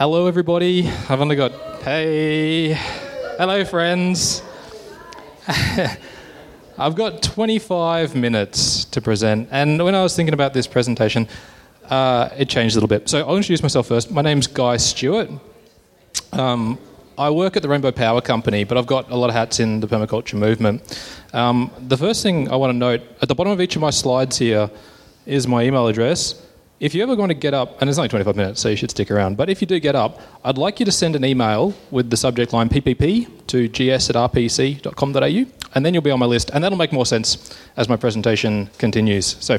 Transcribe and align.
Hello, 0.00 0.26
everybody. 0.26 0.88
I've 1.10 1.20
only 1.20 1.36
got, 1.36 1.52
hey, 1.82 2.72
hello, 3.36 3.66
friends. 3.66 4.42
I've 6.78 6.94
got 6.94 7.22
25 7.22 8.14
minutes 8.14 8.86
to 8.86 9.02
present, 9.02 9.50
and 9.50 9.84
when 9.84 9.94
I 9.94 10.02
was 10.02 10.16
thinking 10.16 10.32
about 10.32 10.54
this 10.54 10.66
presentation, 10.66 11.28
uh, 11.90 12.30
it 12.34 12.48
changed 12.48 12.76
a 12.76 12.78
little 12.78 12.88
bit. 12.88 13.10
So 13.10 13.18
I'll 13.18 13.36
introduce 13.36 13.62
myself 13.62 13.88
first. 13.88 14.10
My 14.10 14.22
name's 14.22 14.46
Guy 14.46 14.78
Stewart. 14.78 15.28
Um, 16.32 16.78
I 17.18 17.28
work 17.28 17.58
at 17.58 17.62
the 17.62 17.68
Rainbow 17.68 17.92
Power 17.92 18.22
Company, 18.22 18.64
but 18.64 18.78
I've 18.78 18.86
got 18.86 19.10
a 19.10 19.16
lot 19.16 19.28
of 19.28 19.36
hats 19.36 19.60
in 19.60 19.80
the 19.80 19.86
permaculture 19.86 20.38
movement. 20.38 20.98
Um, 21.34 21.70
the 21.78 21.98
first 21.98 22.22
thing 22.22 22.50
I 22.50 22.56
want 22.56 22.70
to 22.70 22.78
note 22.78 23.02
at 23.20 23.28
the 23.28 23.34
bottom 23.34 23.52
of 23.52 23.60
each 23.60 23.76
of 23.76 23.82
my 23.82 23.90
slides 23.90 24.38
here 24.38 24.70
is 25.26 25.46
my 25.46 25.62
email 25.62 25.88
address. 25.88 26.42
If 26.80 26.94
you're 26.94 27.02
ever 27.02 27.14
going 27.14 27.28
to 27.28 27.34
get 27.34 27.52
up, 27.52 27.78
and 27.82 27.90
it's 27.90 27.98
only 27.98 28.08
25 28.08 28.36
minutes, 28.36 28.58
so 28.62 28.70
you 28.70 28.76
should 28.76 28.90
stick 28.90 29.10
around, 29.10 29.36
but 29.36 29.50
if 29.50 29.60
you 29.60 29.66
do 29.66 29.78
get 29.78 29.94
up, 29.94 30.18
I'd 30.42 30.56
like 30.56 30.80
you 30.80 30.86
to 30.86 30.92
send 30.92 31.14
an 31.14 31.26
email 31.26 31.74
with 31.90 32.08
the 32.08 32.16
subject 32.16 32.54
line 32.54 32.70
PPP 32.70 33.46
to 33.48 33.68
gs 33.68 34.08
at 34.08 34.16
rpc.com.au, 34.16 35.44
and 35.74 35.84
then 35.84 35.92
you'll 35.92 36.02
be 36.02 36.10
on 36.10 36.18
my 36.18 36.24
list, 36.24 36.50
and 36.54 36.64
that'll 36.64 36.78
make 36.78 36.90
more 36.90 37.04
sense 37.04 37.54
as 37.76 37.90
my 37.90 37.96
presentation 37.96 38.70
continues. 38.78 39.36
So 39.40 39.58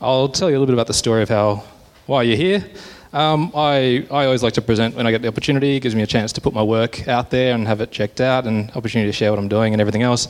I'll 0.00 0.30
tell 0.30 0.48
you 0.48 0.56
a 0.56 0.58
little 0.58 0.64
bit 0.64 0.72
about 0.72 0.86
the 0.86 0.94
story 0.94 1.22
of 1.22 1.28
how 1.28 1.64
why 2.06 2.22
you're 2.22 2.38
here. 2.38 2.64
Um, 3.12 3.52
I, 3.54 4.06
I 4.10 4.24
always 4.24 4.42
like 4.42 4.54
to 4.54 4.62
present 4.62 4.94
when 4.94 5.06
I 5.06 5.10
get 5.10 5.20
the 5.20 5.28
opportunity. 5.28 5.76
It 5.76 5.80
gives 5.80 5.94
me 5.94 6.02
a 6.02 6.06
chance 6.06 6.32
to 6.32 6.40
put 6.40 6.54
my 6.54 6.62
work 6.62 7.06
out 7.08 7.28
there 7.28 7.54
and 7.54 7.66
have 7.66 7.82
it 7.82 7.90
checked 7.90 8.22
out, 8.22 8.46
and 8.46 8.70
opportunity 8.70 9.10
to 9.10 9.12
share 9.14 9.30
what 9.30 9.38
I'm 9.38 9.48
doing 9.48 9.74
and 9.74 9.82
everything 9.82 10.02
else. 10.02 10.28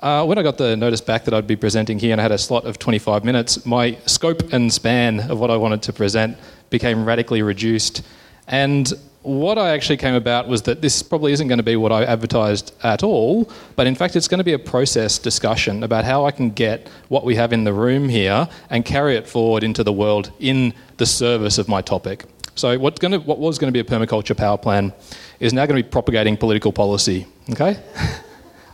Uh, 0.00 0.24
when 0.24 0.38
I 0.38 0.44
got 0.44 0.58
the 0.58 0.76
notice 0.76 1.00
back 1.00 1.24
that 1.24 1.34
I'd 1.34 1.48
be 1.48 1.56
presenting 1.56 1.98
here 1.98 2.12
and 2.12 2.20
I 2.20 2.22
had 2.22 2.30
a 2.30 2.38
slot 2.38 2.64
of 2.66 2.78
25 2.78 3.24
minutes, 3.24 3.66
my 3.66 3.98
scope 4.06 4.52
and 4.52 4.72
span 4.72 5.18
of 5.28 5.40
what 5.40 5.50
I 5.50 5.56
wanted 5.56 5.82
to 5.82 5.92
present 5.92 6.38
became 6.70 7.04
radically 7.04 7.42
reduced. 7.42 8.02
And 8.46 8.92
what 9.22 9.58
I 9.58 9.70
actually 9.70 9.96
came 9.96 10.14
about 10.14 10.46
was 10.46 10.62
that 10.62 10.82
this 10.82 11.02
probably 11.02 11.32
isn't 11.32 11.48
going 11.48 11.58
to 11.58 11.64
be 11.64 11.74
what 11.74 11.90
I 11.90 12.04
advertised 12.04 12.72
at 12.84 13.02
all, 13.02 13.50
but 13.74 13.88
in 13.88 13.96
fact, 13.96 14.14
it's 14.14 14.28
going 14.28 14.38
to 14.38 14.44
be 14.44 14.52
a 14.52 14.58
process 14.58 15.18
discussion 15.18 15.82
about 15.82 16.04
how 16.04 16.24
I 16.26 16.30
can 16.30 16.50
get 16.50 16.88
what 17.08 17.24
we 17.24 17.34
have 17.34 17.52
in 17.52 17.64
the 17.64 17.72
room 17.72 18.08
here 18.08 18.48
and 18.70 18.84
carry 18.84 19.16
it 19.16 19.26
forward 19.26 19.64
into 19.64 19.82
the 19.82 19.92
world 19.92 20.30
in 20.38 20.74
the 20.98 21.06
service 21.06 21.58
of 21.58 21.66
my 21.66 21.82
topic. 21.82 22.24
So, 22.54 22.76
going 22.78 23.12
to, 23.12 23.18
what 23.18 23.38
was 23.38 23.58
going 23.58 23.72
to 23.72 23.72
be 23.72 23.80
a 23.80 23.98
permaculture 23.98 24.36
power 24.36 24.58
plan 24.58 24.92
is 25.40 25.52
now 25.52 25.66
going 25.66 25.76
to 25.76 25.82
be 25.82 25.88
propagating 25.90 26.36
political 26.36 26.72
policy. 26.72 27.26
Okay? 27.50 27.80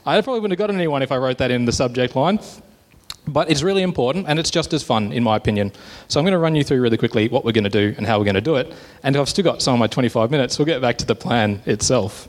I 0.06 0.20
probably 0.20 0.40
wouldn't 0.40 0.58
have 0.58 0.64
gotten 0.64 0.76
anyone 0.76 1.02
if 1.02 1.10
I 1.10 1.16
wrote 1.16 1.38
that 1.38 1.50
in 1.50 1.64
the 1.64 1.72
subject 1.72 2.14
line. 2.14 2.38
But 3.26 3.50
it's 3.50 3.62
really 3.62 3.82
important 3.82 4.26
and 4.28 4.38
it's 4.38 4.50
just 4.50 4.74
as 4.74 4.82
fun, 4.82 5.12
in 5.12 5.22
my 5.22 5.36
opinion. 5.36 5.72
So 6.08 6.20
I'm 6.20 6.24
going 6.24 6.32
to 6.32 6.38
run 6.38 6.54
you 6.54 6.62
through 6.62 6.82
really 6.82 6.98
quickly 6.98 7.28
what 7.28 7.44
we're 7.44 7.52
going 7.52 7.64
to 7.64 7.70
do 7.70 7.94
and 7.96 8.06
how 8.06 8.18
we're 8.18 8.26
going 8.26 8.34
to 8.34 8.42
do 8.42 8.56
it. 8.56 8.72
And 9.02 9.16
if 9.16 9.20
I've 9.20 9.28
still 9.30 9.44
got 9.44 9.62
some 9.62 9.72
of 9.74 9.80
my 9.80 9.86
25 9.86 10.30
minutes, 10.30 10.58
we'll 10.58 10.66
get 10.66 10.82
back 10.82 10.98
to 10.98 11.06
the 11.06 11.14
plan 11.14 11.62
itself. 11.64 12.28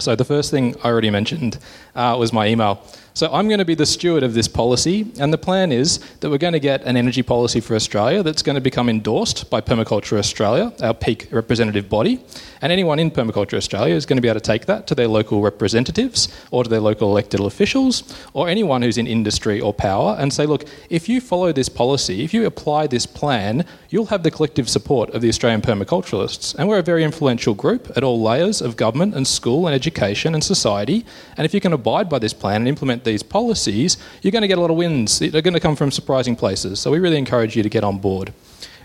So 0.00 0.16
the 0.16 0.24
first 0.24 0.50
thing 0.50 0.74
I 0.82 0.88
already 0.88 1.10
mentioned 1.10 1.58
uh, 1.94 2.16
was 2.18 2.32
my 2.32 2.48
email. 2.48 2.84
So 3.16 3.32
I'm 3.32 3.46
going 3.46 3.60
to 3.60 3.64
be 3.64 3.76
the 3.76 3.86
steward 3.86 4.24
of 4.24 4.34
this 4.34 4.48
policy, 4.48 5.06
and 5.20 5.32
the 5.32 5.38
plan 5.38 5.70
is 5.70 6.00
that 6.18 6.30
we're 6.30 6.38
going 6.38 6.52
to 6.52 6.58
get 6.58 6.82
an 6.82 6.96
energy 6.96 7.22
policy 7.22 7.60
for 7.60 7.76
Australia 7.76 8.24
that's 8.24 8.42
going 8.42 8.56
to 8.56 8.60
become 8.60 8.88
endorsed 8.88 9.48
by 9.50 9.60
Permaculture 9.60 10.18
Australia, 10.18 10.72
our 10.82 10.94
peak 10.94 11.28
representative 11.30 11.88
body. 11.88 12.24
And 12.60 12.72
anyone 12.72 12.98
in 12.98 13.12
Permaculture 13.12 13.56
Australia 13.56 13.94
is 13.94 14.04
going 14.04 14.16
to 14.16 14.20
be 14.20 14.26
able 14.26 14.40
to 14.40 14.44
take 14.44 14.66
that 14.66 14.88
to 14.88 14.96
their 14.96 15.06
local 15.06 15.42
representatives 15.42 16.28
or 16.50 16.64
to 16.64 16.70
their 16.70 16.80
local 16.80 17.08
elected 17.08 17.38
officials 17.38 18.02
or 18.32 18.48
anyone 18.48 18.82
who's 18.82 18.98
in 18.98 19.06
industry 19.06 19.60
or 19.60 19.72
power 19.72 20.16
and 20.18 20.32
say, 20.32 20.44
look, 20.44 20.64
if 20.90 21.08
you 21.08 21.20
follow 21.20 21.52
this 21.52 21.68
policy, 21.68 22.24
if 22.24 22.34
you 22.34 22.46
apply 22.46 22.88
this 22.88 23.06
plan, 23.06 23.64
you'll 23.90 24.06
have 24.06 24.24
the 24.24 24.30
collective 24.30 24.68
support 24.68 25.10
of 25.10 25.20
the 25.20 25.28
Australian 25.28 25.60
permaculturalists. 25.60 26.52
And 26.56 26.68
we're 26.68 26.78
a 26.78 26.82
very 26.82 27.04
influential 27.04 27.54
group 27.54 27.92
at 27.96 28.02
all 28.02 28.20
layers 28.20 28.60
of 28.60 28.76
government 28.76 29.14
and 29.14 29.24
school 29.24 29.68
and 29.68 29.74
education 29.74 30.34
and 30.34 30.42
society. 30.42 31.06
And 31.36 31.44
if 31.44 31.54
you 31.54 31.60
can 31.60 31.72
abide 31.72 32.08
by 32.08 32.18
this 32.18 32.32
plan 32.32 32.62
and 32.62 32.68
implement 32.68 33.03
these 33.04 33.22
policies, 33.22 33.96
you're 34.22 34.32
going 34.32 34.42
to 34.42 34.48
get 34.48 34.58
a 34.58 34.60
lot 34.60 34.70
of 34.70 34.76
wins. 34.76 35.18
They're 35.18 35.42
going 35.42 35.54
to 35.54 35.60
come 35.60 35.76
from 35.76 35.90
surprising 35.90 36.36
places. 36.36 36.80
So 36.80 36.90
we 36.90 36.98
really 36.98 37.18
encourage 37.18 37.56
you 37.56 37.62
to 37.62 37.68
get 37.68 37.84
on 37.84 37.98
board. 37.98 38.32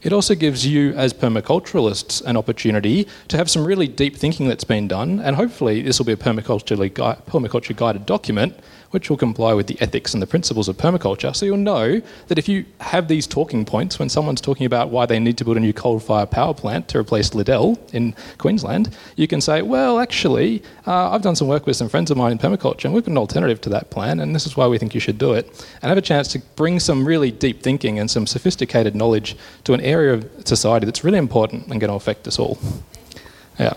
It 0.01 0.13
also 0.13 0.35
gives 0.35 0.65
you, 0.65 0.93
as 0.93 1.13
permaculturalists, 1.13 2.23
an 2.23 2.37
opportunity 2.37 3.07
to 3.27 3.37
have 3.37 3.49
some 3.49 3.65
really 3.65 3.87
deep 3.87 4.15
thinking 4.15 4.47
that's 4.47 4.63
been 4.63 4.87
done, 4.87 5.19
and 5.19 5.35
hopefully, 5.35 5.81
this 5.81 5.99
will 5.99 6.05
be 6.05 6.13
a 6.13 6.17
permaculture 6.17 7.75
guided 7.75 8.05
document 8.05 8.55
which 8.91 9.09
will 9.09 9.17
comply 9.17 9.53
with 9.53 9.67
the 9.67 9.77
ethics 9.81 10.13
and 10.13 10.21
the 10.21 10.27
principles 10.27 10.67
of 10.67 10.77
permaculture. 10.77 11.35
So 11.35 11.45
you'll 11.45 11.57
know 11.57 12.01
that 12.27 12.37
if 12.37 12.47
you 12.47 12.65
have 12.79 13.07
these 13.07 13.27
talking 13.27 13.65
points 13.65 13.99
when 13.99 14.09
someone's 14.09 14.41
talking 14.41 14.65
about 14.65 14.89
why 14.89 15.05
they 15.05 15.19
need 15.19 15.37
to 15.37 15.45
build 15.45 15.57
a 15.57 15.59
new 15.59 15.73
coal 15.73 15.99
fired 15.99 16.31
power 16.31 16.53
plant 16.53 16.87
to 16.89 16.97
replace 16.97 17.33
Liddell 17.33 17.79
in 17.93 18.15
Queensland, 18.37 18.95
you 19.15 19.27
can 19.27 19.41
say, 19.41 19.61
well, 19.61 19.99
actually, 19.99 20.63
uh, 20.87 21.11
I've 21.11 21.21
done 21.21 21.35
some 21.35 21.47
work 21.47 21.65
with 21.65 21.75
some 21.75 21.89
friends 21.89 22.11
of 22.11 22.17
mine 22.17 22.31
in 22.31 22.37
permaculture 22.37 22.85
and 22.85 22.93
we've 22.93 23.03
got 23.03 23.11
an 23.11 23.17
alternative 23.17 23.61
to 23.61 23.69
that 23.69 23.89
plan, 23.89 24.19
and 24.19 24.33
this 24.33 24.45
is 24.45 24.57
why 24.57 24.67
we 24.67 24.77
think 24.77 24.93
you 24.93 24.99
should 24.99 25.17
do 25.17 25.33
it. 25.33 25.47
And 25.81 25.89
have 25.89 25.97
a 25.97 26.01
chance 26.01 26.27
to 26.29 26.39
bring 26.55 26.79
some 26.79 27.05
really 27.05 27.31
deep 27.31 27.61
thinking 27.61 27.99
and 27.99 28.09
some 28.09 28.25
sophisticated 28.25 28.95
knowledge 28.95 29.35
to 29.65 29.73
an 29.73 29.81
area 29.89 30.13
of 30.13 30.29
society 30.45 30.85
that's 30.85 31.03
really 31.03 31.17
important 31.17 31.67
and 31.67 31.79
going 31.79 31.89
to 31.89 31.95
affect 31.95 32.27
us 32.27 32.39
all. 32.39 32.57
Yeah. 33.59 33.73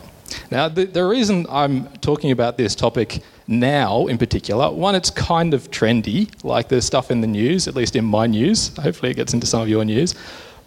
Now, 0.51 0.69
the, 0.69 0.85
the 0.85 1.05
reason 1.05 1.47
I'm 1.51 1.89
talking 1.99 2.31
about 2.31 2.57
this 2.57 2.75
topic 2.75 3.23
now 3.47 4.07
in 4.07 4.19
particular. 4.19 4.71
One, 4.71 4.95
it's 4.95 5.11
kind 5.11 5.55
of 5.55 5.71
trendy, 5.71 6.31
like 6.45 6.69
the 6.69 6.81
stuff 6.81 7.11
in 7.11 7.21
the 7.21 7.27
news, 7.27 7.69
at 7.69 7.75
least 7.75 7.97
in 7.97 8.05
my 8.05 8.27
news. 8.27 8.77
Hopefully, 8.79 9.11
it 9.11 9.15
gets 9.15 9.35
into 9.35 9.47
some 9.47 9.61
of 9.61 9.69
your 9.69 9.85
news. 9.85 10.15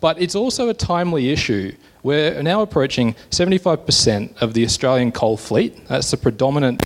But 0.01 0.21
it's 0.21 0.35
also 0.35 0.69
a 0.69 0.73
timely 0.73 1.31
issue. 1.31 1.75
We're 2.03 2.41
now 2.43 2.61
approaching 2.61 3.15
75% 3.31 4.41
of 4.41 4.53
the 4.53 4.63
Australian 4.63 5.11
coal 5.11 5.37
fleet. 5.37 5.87
That's 5.87 6.11
the 6.11 6.17
predominant. 6.17 6.83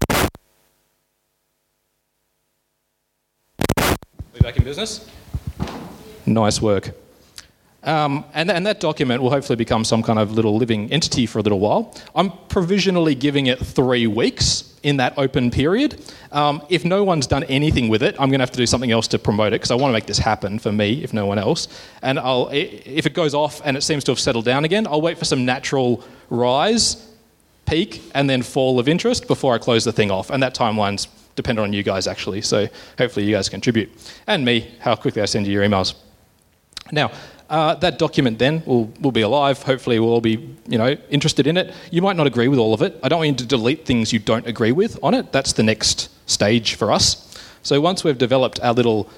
We 4.33 4.39
back 4.39 4.57
in 4.57 4.63
business? 4.63 5.09
Nice 6.25 6.61
work. 6.61 6.91
Um, 7.89 8.23
and, 8.35 8.51
and, 8.51 8.67
that 8.67 8.79
document 8.79 9.19
will 9.19 9.31
hopefully 9.31 9.55
become 9.55 9.83
some 9.83 10.03
kind 10.03 10.19
of 10.19 10.31
little 10.31 10.55
living 10.55 10.91
entity 10.93 11.25
for 11.25 11.39
a 11.39 11.41
little 11.41 11.59
while. 11.59 11.95
I'm 12.13 12.31
provisionally 12.47 13.15
giving 13.15 13.47
it 13.47 13.57
three 13.57 14.05
weeks 14.05 14.77
in 14.83 14.97
that 14.97 15.17
open 15.17 15.49
period. 15.49 15.99
Um, 16.31 16.61
if 16.69 16.85
no 16.85 17.03
one's 17.03 17.25
done 17.25 17.45
anything 17.45 17.89
with 17.89 18.03
it, 18.03 18.13
I'm 18.19 18.29
going 18.29 18.41
to 18.41 18.43
have 18.43 18.51
to 18.51 18.59
do 18.59 18.67
something 18.67 18.91
else 18.91 19.07
to 19.07 19.17
promote 19.17 19.53
it 19.53 19.55
because 19.55 19.71
I 19.71 19.75
want 19.75 19.89
to 19.89 19.93
make 19.93 20.05
this 20.05 20.19
happen 20.19 20.59
for 20.59 20.71
me, 20.71 21.03
if 21.03 21.13
no 21.13 21.25
one 21.25 21.39
else. 21.39 21.67
And 22.03 22.19
I'll, 22.19 22.49
if 22.51 23.07
it 23.07 23.15
goes 23.15 23.33
off 23.33 23.59
and 23.65 23.75
it 23.75 23.81
seems 23.81 24.03
to 24.03 24.11
have 24.11 24.19
settled 24.19 24.45
down 24.45 24.65
again, 24.65 24.85
I'll 24.85 25.01
wait 25.01 25.17
for 25.17 25.25
some 25.25 25.43
natural 25.43 26.03
rise, 26.29 27.11
peak, 27.65 28.03
and 28.13 28.29
then 28.29 28.43
fall 28.43 28.77
of 28.77 28.87
interest 28.87 29.25
before 29.25 29.55
I 29.55 29.57
close 29.57 29.83
the 29.83 29.93
thing 29.93 30.11
off. 30.11 30.29
And 30.29 30.43
that 30.43 30.53
timeline's 30.53 31.07
dependent 31.35 31.65
on 31.65 31.73
you 31.73 31.81
guys 31.81 32.05
actually. 32.05 32.41
So 32.41 32.67
hopefully 32.99 33.25
you 33.25 33.33
guys 33.33 33.49
contribute. 33.49 33.89
And 34.27 34.45
me, 34.45 34.69
how 34.79 34.95
quickly 34.95 35.23
I 35.23 35.25
send 35.25 35.47
you 35.47 35.53
your 35.53 35.63
emails. 35.63 35.95
Now, 36.91 37.11
uh, 37.49 37.75
that 37.75 37.97
document 37.97 38.39
then 38.39 38.63
will, 38.65 38.85
will 39.01 39.11
be 39.11 39.21
alive. 39.21 39.61
Hopefully, 39.63 39.99
we'll 39.99 40.11
all 40.11 40.21
be 40.21 40.55
you 40.67 40.77
know 40.77 40.95
interested 41.09 41.47
in 41.47 41.57
it. 41.57 41.73
You 41.91 42.01
might 42.01 42.15
not 42.15 42.27
agree 42.27 42.47
with 42.47 42.59
all 42.59 42.73
of 42.73 42.81
it. 42.81 42.99
I 43.03 43.09
don't 43.09 43.19
want 43.19 43.29
you 43.29 43.35
to 43.35 43.45
delete 43.45 43.85
things 43.85 44.13
you 44.13 44.19
don't 44.19 44.47
agree 44.47 44.71
with 44.71 44.97
on 45.03 45.13
it. 45.13 45.31
That's 45.31 45.53
the 45.53 45.63
next 45.63 46.09
stage 46.29 46.75
for 46.75 46.91
us. 46.91 47.25
So 47.63 47.81
once 47.81 48.03
we've 48.03 48.17
developed 48.17 48.59
our 48.61 48.73
little 48.73 49.09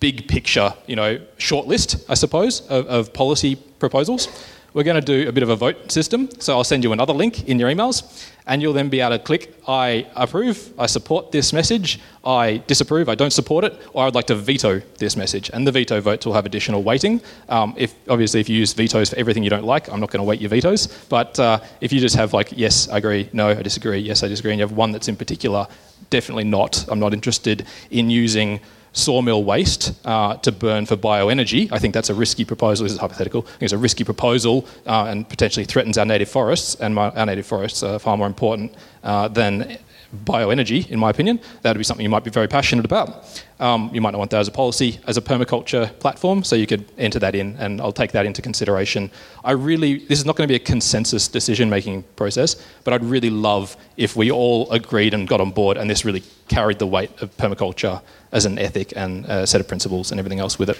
big 0.00 0.28
picture, 0.28 0.74
you 0.86 0.96
know, 0.96 1.20
short 1.36 1.66
list, 1.66 2.04
I 2.08 2.14
suppose, 2.14 2.60
of, 2.68 2.86
of 2.86 3.12
policy 3.12 3.56
proposals, 3.56 4.28
we're 4.74 4.84
going 4.84 5.00
to 5.00 5.00
do 5.00 5.28
a 5.28 5.32
bit 5.32 5.42
of 5.42 5.48
a 5.48 5.56
vote 5.56 5.90
system. 5.90 6.28
So 6.38 6.56
I'll 6.56 6.64
send 6.64 6.84
you 6.84 6.92
another 6.92 7.12
link 7.12 7.48
in 7.48 7.58
your 7.58 7.70
emails, 7.70 8.30
and 8.46 8.62
you'll 8.62 8.72
then 8.72 8.88
be 8.88 9.00
able 9.00 9.16
to 9.16 9.22
click 9.22 9.54
I 9.68 10.06
approve, 10.16 10.72
I 10.78 10.86
support 10.86 11.30
this 11.30 11.52
message, 11.52 12.00
I 12.24 12.62
disapprove, 12.66 13.08
I 13.08 13.14
don't 13.14 13.32
support 13.32 13.64
it, 13.64 13.80
or 13.92 14.06
I'd 14.06 14.14
like 14.14 14.26
to 14.26 14.34
veto 14.34 14.80
this 14.98 15.16
message. 15.16 15.50
And 15.52 15.66
the 15.66 15.72
veto 15.72 16.00
votes 16.00 16.26
will 16.26 16.32
have 16.32 16.46
additional 16.46 16.82
weighting. 16.82 17.20
Um, 17.48 17.74
if 17.76 17.94
obviously 18.08 18.40
if 18.40 18.48
you 18.48 18.56
use 18.56 18.72
vetoes 18.72 19.10
for 19.10 19.16
everything 19.16 19.44
you 19.44 19.50
don't 19.50 19.64
like, 19.64 19.88
I'm 19.88 20.00
not 20.00 20.10
going 20.10 20.20
to 20.20 20.24
weight 20.24 20.40
your 20.40 20.50
vetoes. 20.50 20.88
But 21.08 21.38
uh, 21.38 21.60
if 21.80 21.92
you 21.92 22.00
just 22.00 22.16
have 22.16 22.32
like 22.32 22.52
yes, 22.56 22.88
I 22.88 22.98
agree, 22.98 23.28
no, 23.32 23.50
I 23.50 23.62
disagree, 23.62 23.98
yes, 23.98 24.22
I 24.22 24.28
disagree, 24.28 24.52
and 24.52 24.58
you 24.58 24.66
have 24.66 24.76
one 24.76 24.90
that's 24.90 25.08
in 25.08 25.16
particular, 25.16 25.66
definitely 26.10 26.44
not. 26.44 26.84
I'm 26.88 26.98
not 26.98 27.14
interested 27.14 27.66
in 27.90 28.10
using 28.10 28.60
sawmill 28.92 29.44
waste 29.44 29.94
uh, 30.04 30.36
to 30.36 30.52
burn 30.52 30.86
for 30.86 30.96
bioenergy. 30.96 31.70
I 31.72 31.78
think 31.78 31.94
that's 31.94 32.10
a 32.10 32.14
risky 32.14 32.44
proposal. 32.44 32.84
This 32.84 32.92
is 32.92 32.98
hypothetical. 32.98 33.46
It's 33.60 33.72
a 33.72 33.78
risky 33.78 34.04
proposal 34.04 34.66
uh, 34.86 35.06
and 35.08 35.28
potentially 35.28 35.64
threatens 35.64 35.98
our 35.98 36.04
native 36.04 36.28
forests, 36.28 36.74
and 36.76 36.94
my, 36.94 37.10
our 37.10 37.26
native 37.26 37.46
forests 37.46 37.82
are 37.82 37.98
far 37.98 38.16
more 38.16 38.26
important 38.26 38.74
uh, 39.02 39.28
than 39.28 39.78
bioenergy, 40.24 40.88
in 40.90 40.98
my 40.98 41.10
opinion. 41.10 41.40
That 41.62 41.70
would 41.70 41.78
be 41.78 41.84
something 41.84 42.04
you 42.04 42.10
might 42.10 42.24
be 42.24 42.30
very 42.30 42.48
passionate 42.48 42.84
about. 42.84 43.42
Um, 43.60 43.90
you 43.94 44.00
might 44.00 44.10
not 44.10 44.18
want 44.18 44.30
that 44.32 44.40
as 44.40 44.48
a 44.48 44.52
policy 44.52 45.00
as 45.06 45.16
a 45.16 45.20
permaculture 45.20 45.98
platform, 45.98 46.44
so 46.44 46.56
you 46.56 46.66
could 46.66 46.84
enter 46.98 47.18
that 47.20 47.34
in, 47.34 47.56
and 47.56 47.80
I'll 47.80 47.92
take 47.92 48.12
that 48.12 48.26
into 48.26 48.42
consideration. 48.42 49.10
I 49.44 49.52
really, 49.52 50.04
this 50.06 50.18
is 50.18 50.26
not 50.26 50.36
going 50.36 50.46
to 50.46 50.52
be 50.52 50.56
a 50.56 50.64
consensus 50.64 51.28
decision 51.28 51.70
making 51.70 52.02
process, 52.16 52.56
but 52.84 52.92
I'd 52.92 53.04
really 53.04 53.30
love 53.30 53.76
if 53.96 54.16
we 54.16 54.30
all 54.30 54.70
agreed 54.70 55.14
and 55.14 55.28
got 55.28 55.40
on 55.40 55.50
board, 55.50 55.76
and 55.76 55.88
this 55.88 56.04
really 56.04 56.22
carried 56.48 56.78
the 56.78 56.86
weight 56.86 57.10
of 57.22 57.34
permaculture 57.36 58.02
as 58.32 58.44
an 58.44 58.58
ethic 58.58 58.92
and 58.96 59.24
a 59.26 59.46
set 59.46 59.60
of 59.60 59.68
principles 59.68 60.10
and 60.10 60.18
everything 60.18 60.40
else 60.40 60.58
with 60.58 60.70
it. 60.70 60.78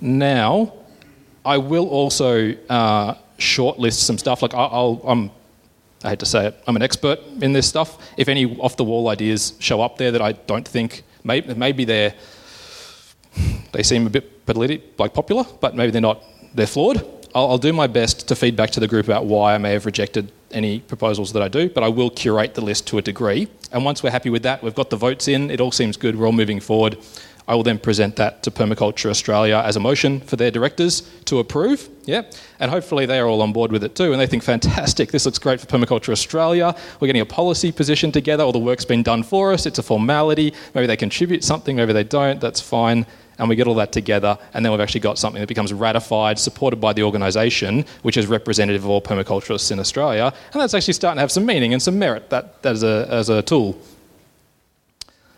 Now, 0.00 0.72
I 1.44 1.58
will 1.58 1.88
also 1.88 2.54
uh, 2.68 3.14
shortlist 3.38 4.00
some 4.04 4.18
stuff. 4.18 4.42
Like 4.42 4.54
I'll, 4.54 4.70
I'll, 4.72 5.00
I'm, 5.04 5.30
I 6.04 6.10
hate 6.10 6.18
to 6.20 6.26
say 6.26 6.46
it, 6.46 6.62
I'm 6.66 6.76
an 6.76 6.82
expert 6.82 7.20
in 7.40 7.52
this 7.52 7.66
stuff. 7.66 7.98
If 8.16 8.28
any 8.28 8.56
off 8.58 8.76
the 8.76 8.84
wall 8.84 9.08
ideas 9.08 9.54
show 9.58 9.80
up 9.80 9.98
there 9.98 10.12
that 10.12 10.22
I 10.22 10.32
don't 10.32 10.66
think 10.66 11.02
maybe, 11.24 11.54
maybe 11.54 11.84
they're 11.84 12.14
they 13.72 13.82
seem 13.82 14.06
a 14.06 14.10
bit 14.10 14.46
politi- 14.46 14.80
like 14.98 15.12
popular, 15.12 15.44
but 15.60 15.74
maybe 15.74 15.90
they're 15.90 16.00
not. 16.00 16.22
They're 16.54 16.66
flawed. 16.66 17.04
I'll, 17.34 17.50
I'll 17.50 17.58
do 17.58 17.72
my 17.72 17.86
best 17.86 18.28
to 18.28 18.34
feed 18.34 18.56
back 18.56 18.70
to 18.70 18.80
the 18.80 18.88
group 18.88 19.04
about 19.04 19.26
why 19.26 19.54
I 19.54 19.58
may 19.58 19.72
have 19.72 19.84
rejected 19.84 20.32
any 20.52 20.80
proposals 20.80 21.32
that 21.34 21.42
I 21.42 21.48
do, 21.48 21.68
but 21.68 21.82
I 21.82 21.88
will 21.88 22.08
curate 22.08 22.54
the 22.54 22.62
list 22.62 22.86
to 22.88 22.98
a 22.98 23.02
degree. 23.02 23.48
And 23.72 23.84
once 23.84 24.02
we're 24.02 24.10
happy 24.10 24.30
with 24.30 24.42
that, 24.44 24.62
we've 24.62 24.74
got 24.74 24.90
the 24.90 24.96
votes 24.96 25.28
in, 25.28 25.50
it 25.50 25.60
all 25.60 25.72
seems 25.72 25.96
good, 25.96 26.16
we're 26.16 26.26
all 26.26 26.32
moving 26.32 26.60
forward. 26.60 26.96
I 27.48 27.54
will 27.54 27.62
then 27.62 27.78
present 27.78 28.16
that 28.16 28.42
to 28.42 28.50
Permaculture 28.50 29.08
Australia 29.08 29.62
as 29.64 29.76
a 29.76 29.80
motion 29.80 30.20
for 30.20 30.36
their 30.36 30.50
directors 30.50 31.08
to 31.26 31.38
approve. 31.38 31.88
Yeah, 32.04 32.22
and 32.58 32.70
hopefully 32.70 33.06
they 33.06 33.18
are 33.18 33.26
all 33.26 33.42
on 33.42 33.52
board 33.52 33.70
with 33.70 33.84
it 33.84 33.94
too, 33.94 34.12
and 34.12 34.20
they 34.20 34.26
think 34.26 34.42
fantastic. 34.42 35.12
This 35.12 35.24
looks 35.26 35.38
great 35.38 35.60
for 35.60 35.66
Permaculture 35.66 36.10
Australia. 36.10 36.74
We're 36.98 37.06
getting 37.06 37.22
a 37.22 37.26
policy 37.26 37.70
position 37.70 38.10
together. 38.10 38.42
All 38.42 38.52
the 38.52 38.58
work's 38.58 38.84
been 38.84 39.02
done 39.02 39.22
for 39.22 39.52
us. 39.52 39.66
It's 39.66 39.78
a 39.78 39.82
formality. 39.82 40.52
Maybe 40.74 40.86
they 40.86 40.96
contribute 40.96 41.44
something. 41.44 41.76
Maybe 41.76 41.92
they 41.92 42.04
don't. 42.04 42.40
That's 42.40 42.60
fine. 42.60 43.06
And 43.38 43.48
we 43.48 43.54
get 43.54 43.66
all 43.66 43.74
that 43.74 43.92
together, 43.92 44.38
and 44.54 44.64
then 44.64 44.72
we've 44.72 44.80
actually 44.80 45.00
got 45.00 45.18
something 45.18 45.40
that 45.40 45.46
becomes 45.46 45.72
ratified, 45.72 46.38
supported 46.38 46.80
by 46.80 46.94
the 46.94 47.02
organisation, 47.02 47.84
which 48.00 48.16
is 48.16 48.26
representative 48.26 48.82
of 48.82 48.88
all 48.88 49.02
permaculturists 49.02 49.70
in 49.70 49.78
Australia, 49.78 50.32
and 50.52 50.62
that's 50.62 50.72
actually 50.72 50.94
starting 50.94 51.18
to 51.18 51.20
have 51.20 51.30
some 51.30 51.44
meaning 51.44 51.74
and 51.74 51.82
some 51.82 51.98
merit. 51.98 52.30
That, 52.30 52.62
that 52.62 52.72
as 52.72 52.82
a 52.82 53.06
as 53.10 53.28
a 53.28 53.42
tool. 53.42 53.78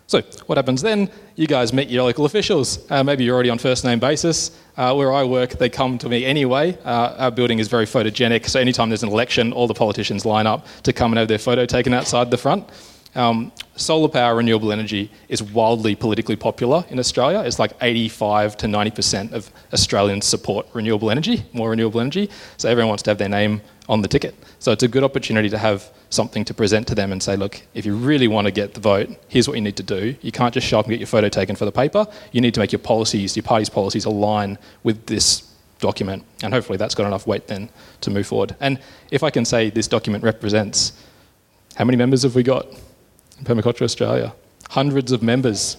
So, 0.08 0.22
what 0.46 0.56
happens 0.56 0.81
then? 0.81 1.10
You 1.37 1.46
guys 1.46 1.75
meet 1.75 1.90
your 1.90 2.02
local 2.02 2.25
officials. 2.25 2.90
Uh, 2.90 3.05
maybe 3.05 3.25
you're 3.25 3.34
already 3.34 3.50
on 3.50 3.58
first 3.58 3.84
name 3.84 3.99
basis. 3.99 4.58
Uh, 4.75 4.94
where 4.94 5.12
I 5.12 5.22
work, 5.22 5.50
they 5.58 5.69
come 5.69 5.99
to 5.99 6.08
me 6.08 6.25
anyway. 6.25 6.78
Uh, 6.82 7.14
our 7.19 7.31
building 7.31 7.58
is 7.58 7.69
very 7.69 7.84
photogenic, 7.84 8.49
so 8.49 8.58
anytime 8.58 8.88
there's 8.88 9.02
an 9.02 9.10
election, 9.10 9.52
all 9.52 9.66
the 9.66 9.75
politicians 9.75 10.25
line 10.25 10.46
up 10.46 10.66
to 10.84 10.94
come 10.94 11.12
and 11.12 11.19
have 11.19 11.28
their 11.28 11.38
photo 11.38 11.66
taken 11.66 11.93
outside 11.93 12.31
the 12.31 12.38
front. 12.38 12.66
Um, 13.14 13.52
solar 13.76 14.08
power, 14.08 14.34
renewable 14.34 14.72
energy 14.72 15.10
is 15.28 15.43
wildly 15.43 15.94
politically 15.94 16.37
popular 16.37 16.87
in 16.88 16.99
Australia. 16.99 17.40
It's 17.40 17.58
like 17.58 17.72
85 17.82 18.56
to 18.58 18.66
90% 18.66 19.32
of 19.32 19.50
Australians 19.75 20.25
support 20.25 20.69
renewable 20.72 21.11
energy, 21.11 21.44
more 21.52 21.69
renewable 21.69 22.00
energy. 22.00 22.31
So 22.56 22.70
everyone 22.70 22.88
wants 22.88 23.02
to 23.02 23.11
have 23.11 23.19
their 23.19 23.28
name 23.28 23.61
on 23.88 24.02
the 24.02 24.08
ticket. 24.08 24.35
So 24.58 24.73
it's 24.73 24.82
a 24.82 24.88
good 24.88 25.02
opportunity 25.02 25.49
to 25.49 25.58
have 25.58 25.90
something 26.11 26.44
to 26.44 26.55
present 26.55 26.87
to 26.88 26.94
them 26.94 27.12
and 27.12 27.23
say, 27.23 27.37
look, 27.37 27.62
if 27.75 27.87
you 27.87 27.94
really 27.94 28.29
want 28.29 28.46
to 28.46 28.50
get 28.50 28.75
the 28.75 28.81
vote, 28.81 29.08
here's 29.29 29.49
what 29.49 29.55
you 29.55 29.61
need 29.62 29.76
to 29.76 29.82
do. 29.82 30.14
You 30.20 30.32
can't 30.32 30.52
just 30.52 30.67
show 30.67 30.79
up 30.79 30.87
and 30.87 30.93
get 30.93 31.00
your 31.00 31.06
photo 31.06 31.29
taken 31.29 31.56
for 31.56 31.64
the 31.64 31.73
paper. 31.73 32.06
You 32.32 32.40
need 32.40 32.55
to 32.55 32.61
make 32.61 32.73
your 32.73 32.81
policies, 32.81 33.37
your 33.37 33.44
party's 33.44 33.70
policies 33.70 34.05
align 34.05 34.58
with 34.82 35.06
this 35.06 35.50
document. 35.81 36.25
And 36.43 36.52
hopefully 36.52 36.76
that's 36.76 36.94
got 36.94 37.06
enough 37.06 37.26
weight 37.26 37.46
then 37.46 37.70
to 38.02 38.11
move 38.11 38.26
forward. 38.26 38.55
And 38.61 38.79
if 39.11 39.23
I 39.23 39.31
can 39.31 39.44
say 39.44 39.70
this 39.70 39.88
document 39.88 40.25
represents, 40.25 40.93
how 41.76 41.85
many 41.85 41.96
members 41.96 42.25
have 42.25 42.35
we 42.35 42.43
got 42.43 42.67
in 42.67 43.44
Permaculture 43.44 43.82
Australia? 43.82 44.35
Hundreds 44.70 45.12
of 45.12 45.23
members 45.23 45.76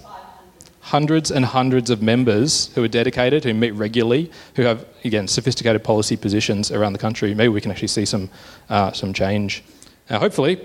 hundreds 0.90 1.30
and 1.30 1.46
hundreds 1.46 1.92
of 1.92 2.02
members 2.02 2.72
who 2.74 2.84
are 2.84 2.88
dedicated, 2.88 3.44
who 3.44 3.54
meet 3.54 3.72
regularly, 3.72 4.32
who 4.56 4.64
have, 4.64 4.88
again, 5.04 5.28
sophisticated 5.28 5.84
policy 5.84 6.18
positions 6.18 6.72
around 6.72 6.94
the 6.94 7.00
country. 7.00 7.36
Maybe 7.36 7.50
we 7.50 7.62
can 7.62 7.70
actually 7.70 7.90
see 7.90 8.06
some, 8.06 8.28
uh, 8.70 8.92
some 8.92 9.14
change. 9.14 9.64
Now, 10.10 10.18
hopefully, 10.18 10.60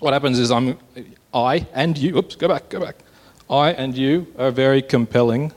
what 0.00 0.12
happens 0.12 0.40
is 0.40 0.50
I'm, 0.50 0.76
I 1.32 1.68
and 1.72 1.96
you, 1.96 2.16
oops, 2.16 2.34
go 2.34 2.48
back, 2.48 2.68
go 2.68 2.80
back. 2.80 2.96
I 3.48 3.70
and 3.74 3.96
you 3.96 4.26
are 4.38 4.48
a 4.48 4.50
very 4.50 4.82
compelling, 4.82 5.52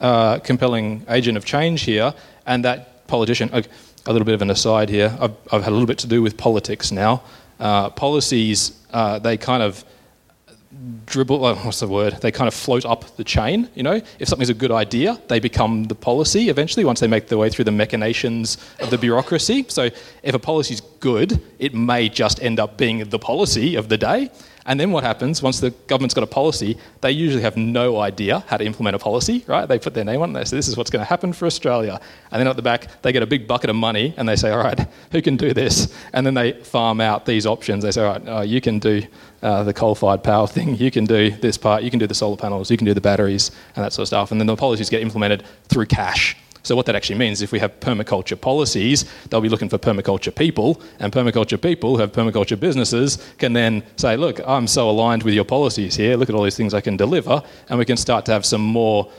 uh, 0.00 0.38
compelling 0.38 1.04
agent 1.08 1.36
of 1.36 1.44
change 1.44 1.82
here, 1.82 2.14
and 2.46 2.64
that 2.64 3.08
politician, 3.08 3.50
a, 3.52 3.64
a 4.06 4.12
little 4.12 4.24
bit 4.24 4.34
of 4.34 4.42
an 4.42 4.50
aside 4.50 4.88
here, 4.88 5.16
I've, 5.20 5.34
I've, 5.50 5.64
had 5.64 5.70
a 5.70 5.76
little 5.76 5.86
bit 5.86 5.98
to 5.98 6.06
do 6.06 6.22
with 6.22 6.36
politics 6.36 6.92
now. 6.92 7.24
Uh, 7.58 7.90
policies, 7.90 8.80
uh, 8.92 9.18
they 9.18 9.36
kind 9.36 9.64
of 9.64 9.84
dribble, 11.06 11.40
what's 11.40 11.80
the 11.80 11.88
word? 11.88 12.14
They 12.20 12.30
kind 12.30 12.48
of 12.48 12.54
float 12.54 12.84
up 12.84 13.16
the 13.16 13.24
chain, 13.24 13.68
you 13.74 13.82
know? 13.82 14.00
If 14.18 14.28
something's 14.28 14.50
a 14.50 14.54
good 14.54 14.72
idea, 14.72 15.20
they 15.28 15.40
become 15.40 15.84
the 15.84 15.94
policy 15.94 16.48
eventually 16.48 16.84
once 16.84 17.00
they 17.00 17.06
make 17.06 17.28
their 17.28 17.38
way 17.38 17.50
through 17.50 17.66
the 17.66 17.72
machinations 17.72 18.58
of 18.80 18.90
the 18.90 18.98
bureaucracy. 18.98 19.64
So 19.68 19.90
if 20.22 20.34
a 20.34 20.38
policy's 20.38 20.80
good, 21.00 21.40
it 21.58 21.74
may 21.74 22.08
just 22.08 22.42
end 22.42 22.58
up 22.58 22.78
being 22.78 23.08
the 23.08 23.18
policy 23.18 23.74
of 23.76 23.88
the 23.88 23.98
day. 23.98 24.30
And 24.66 24.78
then 24.78 24.92
what 24.92 25.02
happens 25.02 25.42
once 25.42 25.60
the 25.60 25.70
government's 25.88 26.14
got 26.14 26.24
a 26.24 26.28
policy? 26.28 26.78
They 27.00 27.10
usually 27.10 27.42
have 27.42 27.56
no 27.56 27.98
idea 27.98 28.44
how 28.46 28.56
to 28.56 28.64
implement 28.64 28.94
a 28.94 28.98
policy, 28.98 29.44
right? 29.46 29.66
They 29.66 29.78
put 29.78 29.94
their 29.94 30.04
name 30.04 30.22
on 30.22 30.30
it. 30.30 30.34
They 30.34 30.44
say, 30.44 30.56
"This 30.56 30.68
is 30.68 30.76
what's 30.76 30.90
going 30.90 31.04
to 31.04 31.08
happen 31.08 31.32
for 31.32 31.46
Australia." 31.46 32.00
And 32.30 32.40
then 32.40 32.46
at 32.46 32.56
the 32.56 32.62
back, 32.62 33.02
they 33.02 33.12
get 33.12 33.22
a 33.22 33.26
big 33.26 33.48
bucket 33.48 33.70
of 33.70 33.76
money 33.76 34.14
and 34.16 34.28
they 34.28 34.36
say, 34.36 34.50
"All 34.50 34.62
right, 34.62 34.86
who 35.10 35.20
can 35.20 35.36
do 35.36 35.52
this?" 35.52 35.92
And 36.12 36.24
then 36.26 36.34
they 36.34 36.52
farm 36.52 37.00
out 37.00 37.26
these 37.26 37.46
options. 37.46 37.82
They 37.82 37.90
say, 37.90 38.04
"All 38.04 38.12
right, 38.12 38.28
uh, 38.28 38.40
you 38.42 38.60
can 38.60 38.78
do 38.78 39.02
uh, 39.42 39.64
the 39.64 39.72
coal-fired 39.72 40.22
power 40.22 40.46
thing. 40.46 40.76
You 40.76 40.90
can 40.90 41.04
do 41.04 41.30
this 41.30 41.58
part. 41.58 41.82
You 41.82 41.90
can 41.90 41.98
do 41.98 42.06
the 42.06 42.14
solar 42.14 42.36
panels. 42.36 42.70
You 42.70 42.76
can 42.76 42.86
do 42.86 42.94
the 42.94 43.00
batteries 43.00 43.50
and 43.74 43.84
that 43.84 43.92
sort 43.92 44.04
of 44.04 44.08
stuff." 44.08 44.30
And 44.30 44.40
then 44.40 44.46
the 44.46 44.56
policies 44.56 44.90
get 44.90 45.02
implemented 45.02 45.42
through 45.68 45.86
cash. 45.86 46.36
So 46.62 46.76
what 46.76 46.86
that 46.86 46.94
actually 46.94 47.18
means, 47.18 47.42
if 47.42 47.52
we 47.52 47.58
have 47.58 47.78
permaculture 47.80 48.40
policies, 48.40 49.04
they'll 49.28 49.40
be 49.40 49.48
looking 49.48 49.68
for 49.68 49.78
permaculture 49.78 50.34
people, 50.34 50.80
and 51.00 51.12
permaculture 51.12 51.60
people 51.60 51.94
who 51.94 52.00
have 52.00 52.12
permaculture 52.12 52.58
businesses 52.58 53.18
can 53.38 53.52
then 53.52 53.82
say, 53.96 54.16
look, 54.16 54.40
I'm 54.46 54.66
so 54.66 54.88
aligned 54.88 55.24
with 55.24 55.34
your 55.34 55.44
policies 55.44 55.96
here, 55.96 56.16
look 56.16 56.28
at 56.28 56.34
all 56.34 56.44
these 56.44 56.56
things 56.56 56.74
I 56.74 56.80
can 56.80 56.96
deliver, 56.96 57.42
and 57.68 57.78
we 57.78 57.84
can 57.84 57.96
start 57.96 58.24
to 58.26 58.32
have 58.32 58.44
some 58.44 58.60
more 58.60 59.10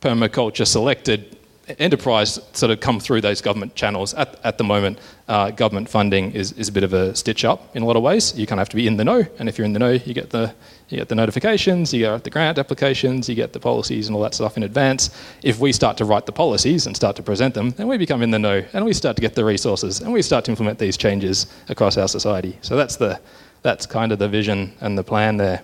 permaculture 0.00 0.66
selected 0.66 1.36
enterprise 1.78 2.40
sort 2.52 2.70
of 2.70 2.80
come 2.80 2.98
through 2.98 3.20
those 3.20 3.42
government 3.42 3.74
channels. 3.74 4.14
At, 4.14 4.40
at 4.42 4.56
the 4.56 4.64
moment, 4.64 4.98
uh, 5.28 5.50
government 5.50 5.88
funding 5.88 6.32
is, 6.32 6.52
is 6.52 6.68
a 6.68 6.72
bit 6.72 6.84
of 6.84 6.94
a 6.94 7.14
stitch 7.14 7.44
up 7.44 7.76
in 7.76 7.82
a 7.82 7.86
lot 7.86 7.96
of 7.96 8.02
ways. 8.02 8.36
You 8.38 8.46
kind 8.46 8.58
of 8.58 8.62
have 8.62 8.70
to 8.70 8.76
be 8.76 8.86
in 8.86 8.96
the 8.96 9.04
know, 9.04 9.26
and 9.38 9.48
if 9.48 9.58
you're 9.58 9.66
in 9.66 9.74
the 9.74 9.78
know, 9.78 9.90
you 9.90 10.14
get 10.14 10.30
the 10.30 10.54
you 10.88 10.96
get 10.96 11.08
the 11.08 11.14
notifications, 11.14 11.92
you 11.92 12.00
get 12.00 12.24
the 12.24 12.30
grant 12.30 12.58
applications, 12.58 13.28
you 13.28 13.34
get 13.34 13.52
the 13.52 13.60
policies 13.60 14.08
and 14.08 14.16
all 14.16 14.22
that 14.22 14.34
stuff 14.34 14.56
in 14.56 14.62
advance. 14.62 15.10
If 15.42 15.58
we 15.58 15.72
start 15.72 15.96
to 15.98 16.04
write 16.04 16.26
the 16.26 16.32
policies 16.32 16.86
and 16.86 16.96
start 16.96 17.16
to 17.16 17.22
present 17.22 17.54
them, 17.54 17.70
then 17.72 17.88
we 17.88 17.98
become 17.98 18.22
in 18.22 18.30
the 18.30 18.38
know, 18.38 18.64
and 18.72 18.84
we 18.84 18.92
start 18.92 19.16
to 19.16 19.22
get 19.22 19.34
the 19.34 19.44
resources, 19.44 20.00
and 20.00 20.12
we 20.12 20.22
start 20.22 20.44
to 20.46 20.50
implement 20.50 20.78
these 20.78 20.96
changes 20.96 21.46
across 21.68 21.98
our 21.98 22.08
society. 22.08 22.58
So 22.62 22.76
that's 22.76 22.96
the 22.96 23.20
that's 23.62 23.86
kind 23.86 24.12
of 24.12 24.18
the 24.18 24.28
vision 24.28 24.72
and 24.80 24.96
the 24.96 25.04
plan 25.04 25.36
there. 25.36 25.62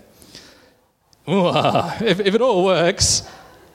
If, 1.27 2.20
if 2.20 2.35
it 2.35 2.41
all 2.43 2.65
works, 2.65 3.23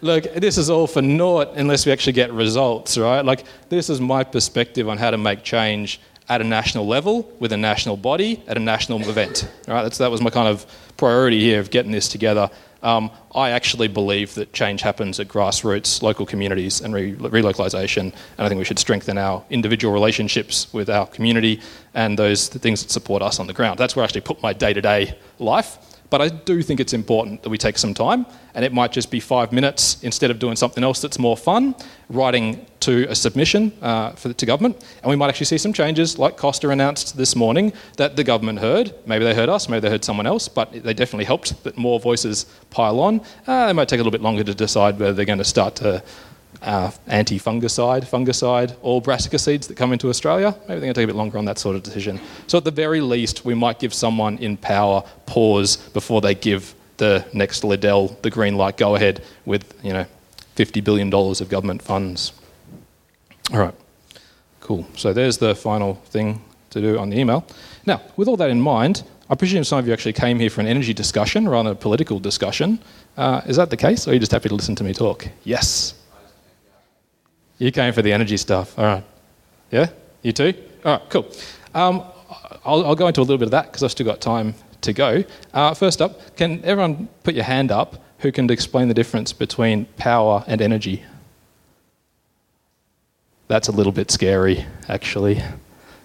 look, 0.01 0.25
this 0.35 0.57
is 0.57 0.69
all 0.69 0.87
for 0.87 1.01
naught 1.01 1.53
unless 1.55 1.85
we 1.85 1.91
actually 1.91 2.13
get 2.13 2.31
results, 2.31 2.97
right? 2.97 3.23
Like, 3.23 3.45
this 3.69 3.89
is 3.89 3.99
my 3.99 4.23
perspective 4.23 4.87
on 4.87 4.97
how 4.97 5.09
to 5.09 5.17
make 5.17 5.43
change 5.43 5.99
at 6.29 6.41
a 6.41 6.43
national 6.43 6.87
level 6.87 7.29
with 7.39 7.51
a 7.51 7.57
national 7.57 7.97
body 7.97 8.41
at 8.47 8.55
a 8.55 8.59
national 8.59 9.01
event, 9.09 9.49
right? 9.67 9.83
That's, 9.83 9.97
that 9.97 10.11
was 10.11 10.21
my 10.21 10.29
kind 10.29 10.47
of 10.47 10.65
priority 10.95 11.39
here 11.39 11.59
of 11.59 11.71
getting 11.71 11.91
this 11.91 12.07
together. 12.07 12.49
Um, 12.81 13.11
I 13.35 13.49
actually 13.49 13.89
believe 13.89 14.35
that 14.35 14.53
change 14.53 14.81
happens 14.81 15.19
at 15.19 15.27
grassroots, 15.27 16.01
local 16.01 16.25
communities, 16.25 16.79
and 16.79 16.93
re- 16.93 17.15
relocalisation. 17.15 18.01
And 18.03 18.13
I 18.37 18.47
think 18.47 18.59
we 18.59 18.63
should 18.63 18.79
strengthen 18.79 19.17
our 19.17 19.43
individual 19.49 19.93
relationships 19.93 20.71
with 20.71 20.89
our 20.89 21.07
community 21.07 21.59
and 21.93 22.17
those 22.17 22.47
things 22.47 22.81
that 22.81 22.91
support 22.91 23.21
us 23.21 23.39
on 23.39 23.47
the 23.47 23.53
ground. 23.53 23.79
That's 23.79 23.95
where 23.95 24.03
I 24.03 24.05
actually 24.05 24.21
put 24.21 24.41
my 24.41 24.53
day 24.53 24.71
to 24.73 24.81
day 24.81 25.17
life. 25.39 25.77
But 26.09 26.21
I 26.21 26.29
do 26.29 26.61
think 26.61 26.79
it's 26.79 26.93
important 26.93 27.43
that 27.43 27.49
we 27.49 27.57
take 27.57 27.77
some 27.77 27.93
time, 27.93 28.25
and 28.55 28.65
it 28.65 28.73
might 28.73 28.91
just 28.91 29.11
be 29.11 29.19
five 29.19 29.51
minutes 29.51 30.03
instead 30.03 30.31
of 30.31 30.39
doing 30.39 30.55
something 30.55 30.83
else 30.83 31.01
that's 31.01 31.19
more 31.19 31.37
fun, 31.37 31.75
writing 32.09 32.65
to 32.79 33.05
a 33.09 33.15
submission 33.15 33.71
uh, 33.81 34.11
for, 34.11 34.33
to 34.33 34.45
government. 34.45 34.83
And 35.03 35.09
we 35.09 35.15
might 35.15 35.27
actually 35.29 35.45
see 35.45 35.57
some 35.57 35.73
changes, 35.73 36.17
like 36.17 36.35
Costa 36.35 36.69
announced 36.69 37.15
this 37.15 37.35
morning, 37.35 37.73
that 37.97 38.15
the 38.15 38.23
government 38.23 38.59
heard. 38.59 38.93
Maybe 39.05 39.23
they 39.23 39.35
heard 39.35 39.49
us, 39.49 39.69
maybe 39.69 39.81
they 39.81 39.89
heard 39.89 40.03
someone 40.03 40.25
else, 40.25 40.47
but 40.47 40.71
they 40.71 40.93
definitely 40.93 41.25
helped 41.25 41.63
that 41.63 41.77
more 41.77 41.99
voices 41.99 42.45
pile 42.71 42.99
on. 42.99 43.21
Uh, 43.45 43.67
they 43.67 43.73
might 43.73 43.87
take 43.87 43.99
a 43.99 44.03
little 44.03 44.11
bit 44.11 44.21
longer 44.21 44.43
to 44.43 44.55
decide 44.55 44.97
whether 44.97 45.13
they're 45.13 45.25
going 45.25 45.37
to 45.37 45.43
start 45.43 45.75
to 45.75 46.03
uh, 46.61 46.91
anti-fungicide, 47.07 48.05
fungicide, 48.05 48.75
all 48.81 49.01
brassica 49.01 49.39
seeds 49.39 49.67
that 49.67 49.77
come 49.77 49.93
into 49.93 50.09
Australia. 50.09 50.55
Maybe 50.67 50.79
they're 50.79 50.79
going 50.79 50.93
to 50.93 50.99
take 50.99 51.03
a 51.05 51.07
bit 51.07 51.15
longer 51.15 51.37
on 51.37 51.45
that 51.45 51.57
sort 51.57 51.75
of 51.75 51.83
decision. 51.83 52.19
So 52.47 52.57
at 52.57 52.63
the 52.63 52.71
very 52.71 53.01
least, 53.01 53.45
we 53.45 53.53
might 53.53 53.79
give 53.79 53.93
someone 53.93 54.37
in 54.39 54.57
power 54.57 55.03
pause 55.25 55.77
before 55.77 56.21
they 56.21 56.35
give 56.35 56.75
the 56.97 57.25
next 57.33 57.63
Liddell 57.63 58.17
the 58.21 58.29
green 58.29 58.57
light 58.57 58.77
go 58.77 58.95
ahead 58.95 59.23
with 59.45 59.73
you 59.83 59.93
know 59.93 60.05
$50 60.57 60.83
billion 60.83 61.13
of 61.13 61.49
government 61.49 61.81
funds. 61.81 62.33
All 63.53 63.59
right, 63.59 63.73
cool. 64.59 64.85
So 64.95 65.13
there's 65.13 65.37
the 65.37 65.55
final 65.55 65.95
thing 65.95 66.41
to 66.71 66.81
do 66.81 66.99
on 66.99 67.09
the 67.09 67.17
email. 67.17 67.47
Now, 67.85 68.01
with 68.17 68.27
all 68.27 68.37
that 68.37 68.49
in 68.49 68.61
mind, 68.61 69.03
I 69.29 69.35
presume 69.35 69.63
some 69.63 69.79
of 69.79 69.87
you 69.87 69.93
actually 69.93 70.13
came 70.13 70.39
here 70.39 70.49
for 70.49 70.61
an 70.61 70.67
energy 70.67 70.93
discussion 70.93 71.47
rather 71.47 71.69
than 71.69 71.77
a 71.77 71.79
political 71.79 72.19
discussion. 72.19 72.79
Uh, 73.15 73.41
is 73.47 73.55
that 73.55 73.69
the 73.69 73.77
case, 73.77 74.07
or 74.07 74.11
are 74.11 74.13
you 74.13 74.19
just 74.19 74.31
happy 74.31 74.49
to 74.49 74.55
listen 74.55 74.75
to 74.75 74.83
me 74.83 74.93
talk? 74.93 75.27
Yes. 75.43 75.93
You 77.59 77.71
came 77.71 77.93
for 77.93 78.01
the 78.01 78.11
energy 78.11 78.37
stuff. 78.37 78.77
All 78.79 78.85
right. 78.85 79.03
Yeah? 79.69 79.89
You 80.23 80.31
too? 80.31 80.53
All 80.83 80.93
right, 80.93 81.09
cool. 81.09 81.31
Um, 81.75 82.03
I'll, 82.65 82.85
I'll, 82.87 82.95
go 82.95 83.07
into 83.07 83.19
a 83.19 83.23
little 83.23 83.37
bit 83.37 83.45
of 83.45 83.51
that 83.51 83.67
because 83.67 83.83
I've 83.83 83.91
still 83.91 84.05
got 84.05 84.21
time 84.21 84.55
to 84.81 84.93
go. 84.93 85.23
Uh, 85.53 85.73
first 85.73 86.01
up, 86.01 86.35
can 86.35 86.63
everyone 86.63 87.07
put 87.23 87.35
your 87.35 87.43
hand 87.43 87.71
up 87.71 88.01
who 88.19 88.31
can 88.31 88.49
explain 88.49 88.87
the 88.87 88.93
difference 88.93 89.33
between 89.33 89.85
power 89.97 90.43
and 90.47 90.61
energy? 90.61 91.03
That's 93.47 93.67
a 93.67 93.71
little 93.71 93.91
bit 93.91 94.09
scary, 94.09 94.65
actually. 94.87 95.41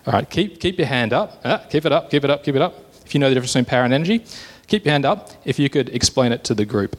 All 0.07 0.13
right, 0.13 0.29
keep, 0.29 0.61
keep 0.61 0.79
your 0.79 0.87
hand 0.89 1.13
up. 1.13 1.41
Ah, 1.45 1.65
keep 1.71 1.85
it 1.87 1.93
up, 1.93 2.11
keep 2.11 2.25
it 2.25 2.31
up, 2.31 2.43
keep 2.43 2.57
it 2.57 2.63
up. 2.63 2.75
If 3.07 3.15
you 3.15 3.21
know 3.21 3.29
the 3.29 3.35
difference 3.35 3.53
between 3.53 3.67
power 3.67 3.85
and 3.85 3.95
energy, 3.95 4.25
keep 4.67 4.85
your 4.85 4.93
hand 4.93 5.05
up 5.05 5.31
if 5.45 5.59
you 5.59 5.71
could 5.71 5.89
explain 5.91 6.33
it 6.33 6.43
to 6.45 6.55
the 6.55 6.65
group. 6.65 6.99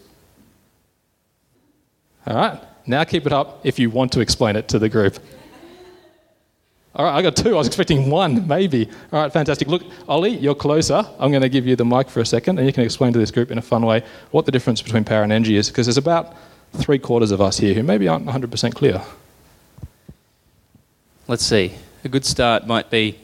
All 2.25 2.35
right, 2.35 2.61
now 2.87 3.03
keep 3.03 3.25
it 3.25 3.33
up 3.33 3.61
if 3.63 3.79
you 3.79 3.89
want 3.89 4.11
to 4.13 4.19
explain 4.19 4.55
it 4.55 4.67
to 4.69 4.79
the 4.79 4.89
group. 4.89 5.17
All 6.95 7.05
right, 7.05 7.13
I 7.13 7.21
got 7.21 7.35
two. 7.35 7.55
I 7.55 7.57
was 7.57 7.67
expecting 7.67 8.09
one, 8.09 8.47
maybe. 8.47 8.87
All 9.11 9.21
right, 9.21 9.31
fantastic. 9.31 9.67
Look, 9.67 9.83
Ollie, 10.07 10.37
you're 10.37 10.55
closer. 10.55 11.05
I'm 11.19 11.29
going 11.29 11.41
to 11.41 11.49
give 11.49 11.67
you 11.67 11.75
the 11.75 11.83
mic 11.83 12.09
for 12.09 12.21
a 12.21 12.25
second, 12.25 12.57
and 12.57 12.65
you 12.65 12.71
can 12.71 12.83
explain 12.83 13.11
to 13.11 13.19
this 13.19 13.31
group 13.31 13.51
in 13.51 13.57
a 13.57 13.61
fun 13.61 13.85
way 13.85 14.01
what 14.31 14.45
the 14.45 14.51
difference 14.51 14.81
between 14.81 15.03
power 15.03 15.21
and 15.21 15.33
energy 15.33 15.57
is, 15.57 15.67
because 15.67 15.87
there's 15.87 15.97
about 15.97 16.35
three 16.73 16.97
quarters 16.97 17.31
of 17.31 17.41
us 17.41 17.57
here 17.57 17.73
who 17.73 17.83
maybe 17.83 18.07
aren't 18.07 18.25
100% 18.25 18.73
clear. 18.75 19.01
Let's 21.27 21.45
see. 21.45 21.73
A 22.05 22.07
good 22.07 22.23
start 22.23 22.65
might 22.65 22.89
be 22.89 23.19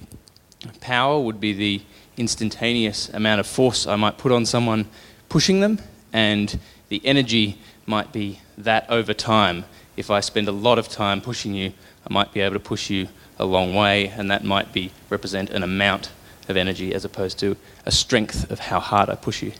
power 0.81 1.19
would 1.19 1.39
be 1.39 1.53
the 1.53 1.81
instantaneous 2.17 3.09
amount 3.09 3.39
of 3.39 3.47
force 3.47 3.87
I 3.87 3.95
might 3.95 4.17
put 4.17 4.31
on 4.31 4.45
someone 4.45 4.87
pushing 5.29 5.61
them, 5.61 5.79
and 6.11 6.59
the 6.89 7.01
energy 7.05 7.57
might 7.85 8.11
be 8.11 8.39
that 8.57 8.89
over 8.89 9.13
time. 9.13 9.65
If 9.97 10.09
I 10.09 10.19
spend 10.19 10.47
a 10.47 10.51
lot 10.51 10.79
of 10.79 10.87
time 10.87 11.21
pushing 11.21 11.53
you, 11.53 11.73
I 12.09 12.13
might 12.13 12.33
be 12.33 12.39
able 12.39 12.53
to 12.53 12.59
push 12.59 12.89
you 12.89 13.07
a 13.37 13.45
long 13.45 13.73
way, 13.73 14.07
and 14.07 14.29
that 14.31 14.43
might 14.43 14.71
be 14.71 14.91
represent 15.09 15.49
an 15.49 15.63
amount 15.63 16.11
of 16.47 16.57
energy 16.57 16.93
as 16.93 17.05
opposed 17.05 17.39
to 17.39 17.55
a 17.85 17.91
strength 17.91 18.49
of 18.51 18.59
how 18.59 18.79
hard 18.79 19.09
I 19.09 19.15
push 19.15 19.41
you. 19.41 19.51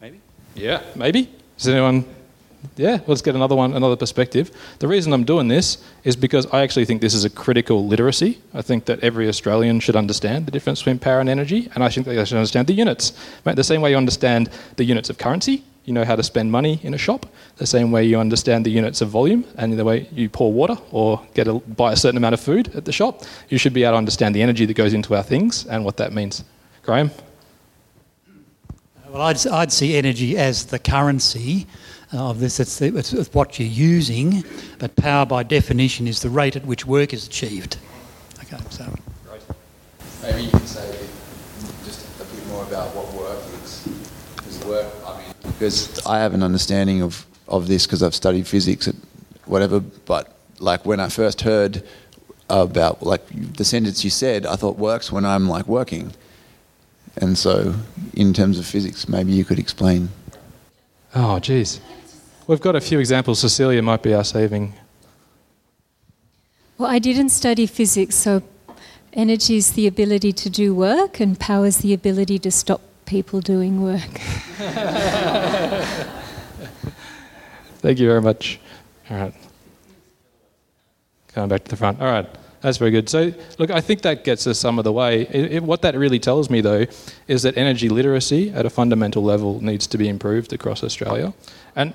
Maybe? 0.00 0.20
Yeah, 0.54 0.82
maybe. 0.94 1.30
Does 1.56 1.68
anyone? 1.68 2.04
Yeah, 2.76 3.00
let's 3.06 3.20
get 3.20 3.34
another 3.34 3.54
one, 3.54 3.74
another 3.74 3.96
perspective. 3.96 4.50
The 4.78 4.88
reason 4.88 5.12
I'm 5.12 5.24
doing 5.24 5.48
this 5.48 5.84
is 6.02 6.16
because 6.16 6.46
I 6.46 6.62
actually 6.62 6.86
think 6.86 7.02
this 7.02 7.12
is 7.12 7.24
a 7.24 7.30
critical 7.30 7.86
literacy. 7.86 8.40
I 8.54 8.62
think 8.62 8.86
that 8.86 9.00
every 9.00 9.28
Australian 9.28 9.80
should 9.80 9.96
understand 9.96 10.46
the 10.46 10.50
difference 10.50 10.80
between 10.80 10.98
power 10.98 11.20
and 11.20 11.28
energy, 11.28 11.70
and 11.74 11.84
I 11.84 11.90
think 11.90 12.06
they 12.06 12.24
should 12.24 12.38
understand 12.38 12.66
the 12.66 12.72
units. 12.72 13.12
The 13.44 13.62
same 13.62 13.82
way 13.82 13.90
you 13.90 13.96
understand 13.96 14.48
the 14.76 14.84
units 14.84 15.10
of 15.10 15.18
currency, 15.18 15.62
you 15.84 15.92
know 15.92 16.04
how 16.04 16.16
to 16.16 16.22
spend 16.22 16.50
money 16.50 16.80
in 16.82 16.94
a 16.94 16.98
shop, 16.98 17.26
the 17.56 17.66
same 17.66 17.90
way 17.90 18.04
you 18.04 18.18
understand 18.18 18.64
the 18.64 18.70
units 18.70 19.00
of 19.00 19.08
volume 19.08 19.44
and 19.56 19.78
the 19.78 19.84
way 19.84 20.08
you 20.12 20.28
pour 20.28 20.52
water 20.52 20.76
or 20.90 21.20
get 21.34 21.46
a, 21.46 21.54
buy 21.54 21.92
a 21.92 21.96
certain 21.96 22.16
amount 22.16 22.34
of 22.34 22.40
food 22.40 22.74
at 22.74 22.84
the 22.84 22.92
shop, 22.92 23.22
you 23.48 23.58
should 23.58 23.74
be 23.74 23.84
able 23.84 23.92
to 23.92 23.98
understand 23.98 24.34
the 24.34 24.42
energy 24.42 24.64
that 24.64 24.74
goes 24.74 24.94
into 24.94 25.14
our 25.14 25.22
things 25.22 25.66
and 25.66 25.84
what 25.84 25.96
that 25.98 26.12
means. 26.12 26.44
Graham? 26.82 27.10
Well, 29.10 29.22
I'd, 29.22 29.46
I'd 29.46 29.72
see 29.72 29.96
energy 29.96 30.36
as 30.36 30.66
the 30.66 30.78
currency 30.78 31.66
uh, 32.12 32.30
of 32.30 32.40
this. 32.40 32.58
It's, 32.58 32.78
the, 32.78 32.96
it's 32.96 33.12
what 33.32 33.58
you're 33.58 33.68
using, 33.68 34.44
but 34.78 34.96
power 34.96 35.24
by 35.24 35.42
definition 35.44 36.08
is 36.08 36.20
the 36.20 36.30
rate 36.30 36.56
at 36.56 36.64
which 36.64 36.84
work 36.84 37.12
is 37.12 37.26
achieved. 37.26 37.76
Okay, 38.40 38.58
so. 38.70 38.84
Right. 39.30 39.40
Maybe 40.22 40.42
you 40.44 40.50
can 40.50 40.66
say 40.66 40.98
just 41.84 42.06
a 42.20 42.24
bit 42.24 42.46
more 42.48 42.64
about 42.64 42.94
what 42.94 43.12
work 43.14 43.38
is. 43.62 43.88
Because 44.36 44.64
work, 44.64 44.86
I 45.03 45.03
mean, 45.03 45.03
because 45.54 46.04
I 46.06 46.18
have 46.18 46.34
an 46.34 46.42
understanding 46.42 47.02
of, 47.02 47.26
of 47.48 47.68
this 47.68 47.86
because 47.86 48.02
I've 48.02 48.14
studied 48.14 48.46
physics 48.46 48.88
at 48.88 48.94
whatever, 49.46 49.80
but 49.80 50.36
like 50.58 50.84
when 50.84 51.00
I 51.00 51.08
first 51.08 51.42
heard 51.42 51.82
about 52.50 53.02
like 53.02 53.22
the 53.56 53.64
sentence 53.64 54.04
you 54.04 54.10
said, 54.10 54.46
I 54.46 54.56
thought 54.56 54.78
works 54.78 55.10
when 55.10 55.24
I'm 55.24 55.48
like 55.48 55.66
working. 55.66 56.12
And 57.16 57.38
so, 57.38 57.74
in 58.14 58.32
terms 58.32 58.58
of 58.58 58.66
physics, 58.66 59.08
maybe 59.08 59.32
you 59.32 59.44
could 59.44 59.58
explain. 59.58 60.08
Oh, 61.14 61.38
geez. 61.38 61.80
We've 62.48 62.60
got 62.60 62.74
a 62.74 62.80
few 62.80 62.98
examples. 62.98 63.38
Cecilia 63.38 63.80
might 63.82 64.02
be 64.02 64.12
our 64.12 64.24
saving. 64.24 64.74
Well, 66.76 66.90
I 66.90 66.98
didn't 66.98 67.28
study 67.28 67.66
physics, 67.66 68.16
so 68.16 68.42
energy 69.12 69.56
is 69.56 69.74
the 69.74 69.86
ability 69.86 70.32
to 70.32 70.50
do 70.50 70.74
work, 70.74 71.20
and 71.20 71.38
power 71.38 71.66
is 71.66 71.78
the 71.78 71.94
ability 71.94 72.40
to 72.40 72.50
stop 72.50 72.80
people 73.06 73.40
doing 73.40 73.82
work. 73.82 74.00
Thank 77.78 77.98
you 77.98 78.06
very 78.06 78.22
much. 78.22 78.60
All 79.10 79.16
right. 79.16 79.34
Going 81.34 81.48
back 81.48 81.64
to 81.64 81.70
the 81.70 81.76
front. 81.76 82.00
All 82.00 82.06
right. 82.06 82.28
That's 82.60 82.78
very 82.78 82.90
good. 82.90 83.10
So, 83.10 83.30
look, 83.58 83.70
I 83.70 83.82
think 83.82 84.00
that 84.02 84.24
gets 84.24 84.46
us 84.46 84.58
some 84.58 84.78
of 84.78 84.84
the 84.84 84.92
way. 84.92 85.22
It, 85.22 85.52
it, 85.52 85.62
what 85.62 85.82
that 85.82 85.94
really 85.94 86.18
tells 86.18 86.48
me, 86.48 86.62
though, 86.62 86.86
is 87.28 87.42
that 87.42 87.58
energy 87.58 87.90
literacy 87.90 88.50
at 88.52 88.64
a 88.64 88.70
fundamental 88.70 89.22
level 89.22 89.62
needs 89.62 89.86
to 89.88 89.98
be 89.98 90.08
improved 90.08 90.54
across 90.54 90.82
Australia. 90.82 91.34
And 91.76 91.92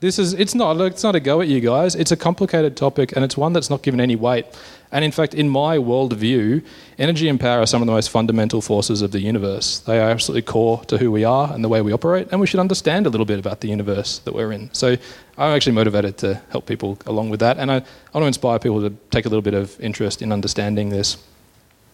this 0.00 0.18
is, 0.18 0.32
it's 0.32 0.54
not, 0.54 0.76
look, 0.76 0.92
it's 0.92 1.02
not 1.02 1.14
a 1.14 1.20
go 1.20 1.40
at 1.40 1.48
you 1.48 1.60
guys. 1.60 1.94
It's 1.94 2.10
a 2.10 2.16
complicated 2.16 2.76
topic 2.76 3.12
and 3.14 3.24
it's 3.24 3.36
one 3.36 3.52
that's 3.52 3.68
not 3.68 3.82
given 3.82 4.00
any 4.00 4.16
weight. 4.16 4.46
And 4.92 5.04
in 5.04 5.12
fact, 5.12 5.34
in 5.34 5.48
my 5.48 5.76
worldview, 5.76 6.64
energy 6.98 7.28
and 7.28 7.38
power 7.38 7.60
are 7.60 7.66
some 7.66 7.82
of 7.82 7.86
the 7.86 7.92
most 7.92 8.10
fundamental 8.10 8.60
forces 8.60 9.02
of 9.02 9.12
the 9.12 9.20
universe. 9.20 9.78
They 9.80 10.00
are 10.00 10.10
absolutely 10.10 10.42
core 10.42 10.82
to 10.86 10.98
who 10.98 11.12
we 11.12 11.22
are 11.22 11.52
and 11.52 11.62
the 11.62 11.68
way 11.68 11.80
we 11.80 11.92
operate, 11.92 12.28
and 12.32 12.40
we 12.40 12.46
should 12.46 12.58
understand 12.58 13.06
a 13.06 13.10
little 13.10 13.26
bit 13.26 13.38
about 13.38 13.60
the 13.60 13.68
universe 13.68 14.18
that 14.20 14.34
we're 14.34 14.50
in. 14.50 14.72
So 14.72 14.96
I'm 15.38 15.54
actually 15.54 15.74
motivated 15.74 16.18
to 16.18 16.42
help 16.50 16.66
people 16.66 16.98
along 17.06 17.30
with 17.30 17.38
that, 17.40 17.58
and 17.58 17.70
I, 17.70 17.76
I 17.76 17.78
want 18.14 18.24
to 18.24 18.26
inspire 18.26 18.58
people 18.58 18.80
to 18.80 18.90
take 19.10 19.26
a 19.26 19.28
little 19.28 19.42
bit 19.42 19.54
of 19.54 19.78
interest 19.80 20.22
in 20.22 20.32
understanding 20.32 20.88
this. 20.88 21.18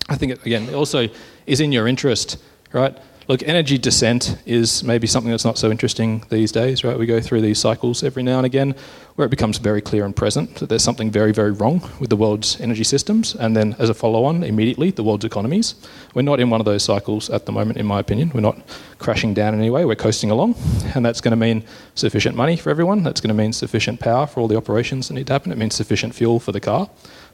I 0.09 0.17
think, 0.17 0.33
it, 0.33 0.47
again, 0.47 0.63
it 0.69 0.75
also 0.75 1.09
is 1.47 1.61
in 1.61 1.73
your 1.73 1.87
interest, 1.87 2.43
right? 2.73 2.97
Look, 3.29 3.43
energy 3.43 3.77
descent 3.77 4.39
is 4.47 4.85
maybe 4.85 5.09
something 5.09 5.33
that's 5.33 5.45
not 5.45 5.59
so 5.59 5.69
interesting 5.69 6.23
these 6.29 6.53
days, 6.53 6.85
right? 6.85 6.97
We 6.97 7.07
go 7.07 7.21
through 7.21 7.41
these 7.41 7.59
cycles 7.59 8.05
every 8.05 8.23
now 8.23 8.37
and 8.37 8.47
again 8.47 8.77
where 9.17 9.27
it 9.27 9.31
becomes 9.31 9.59
very 9.59 9.81
clear 9.81 10.05
and 10.05 10.15
present 10.15 10.55
that 10.57 10.69
there's 10.69 10.85
something 10.85 11.11
very, 11.11 11.33
very 11.33 11.51
wrong 11.51 11.83
with 11.99 12.09
the 12.09 12.15
world's 12.15 12.61
energy 12.61 12.85
systems, 12.85 13.35
and 13.35 13.57
then 13.57 13.75
as 13.81 13.89
a 13.89 13.95
follow 13.95 14.25
on, 14.25 14.45
immediately, 14.45 14.93
the 14.93 15.03
world's 15.03 15.25
economies. 15.25 15.75
We're 16.15 16.23
not 16.23 16.39
in 16.39 16.51
one 16.51 16.61
of 16.61 16.67
those 16.67 16.85
cycles 16.85 17.29
at 17.29 17.47
the 17.47 17.53
moment, 17.53 17.79
in 17.79 17.87
my 17.87 17.99
opinion. 17.99 18.31
We're 18.33 18.43
not 18.43 18.61
crashing 18.99 19.35
down 19.35 19.55
in 19.55 19.61
any 19.61 19.71
way, 19.71 19.85
we're 19.85 19.97
coasting 19.97 20.31
along, 20.31 20.55
and 20.95 21.05
that's 21.05 21.21
going 21.21 21.33
to 21.33 21.37
mean 21.37 21.65
sufficient 21.97 22.37
money 22.37 22.57
for 22.57 22.71
everyone, 22.71 23.03
that's 23.03 23.21
going 23.21 23.37
to 23.37 23.43
mean 23.43 23.53
sufficient 23.53 23.99
power 23.99 24.29
for 24.29 24.39
all 24.39 24.47
the 24.47 24.57
operations 24.57 25.09
that 25.09 25.15
need 25.15 25.27
to 25.27 25.33
happen, 25.33 25.51
it 25.51 25.59
means 25.59 25.75
sufficient 25.75 26.15
fuel 26.15 26.39
for 26.39 26.53
the 26.53 26.61
car. 26.61 26.89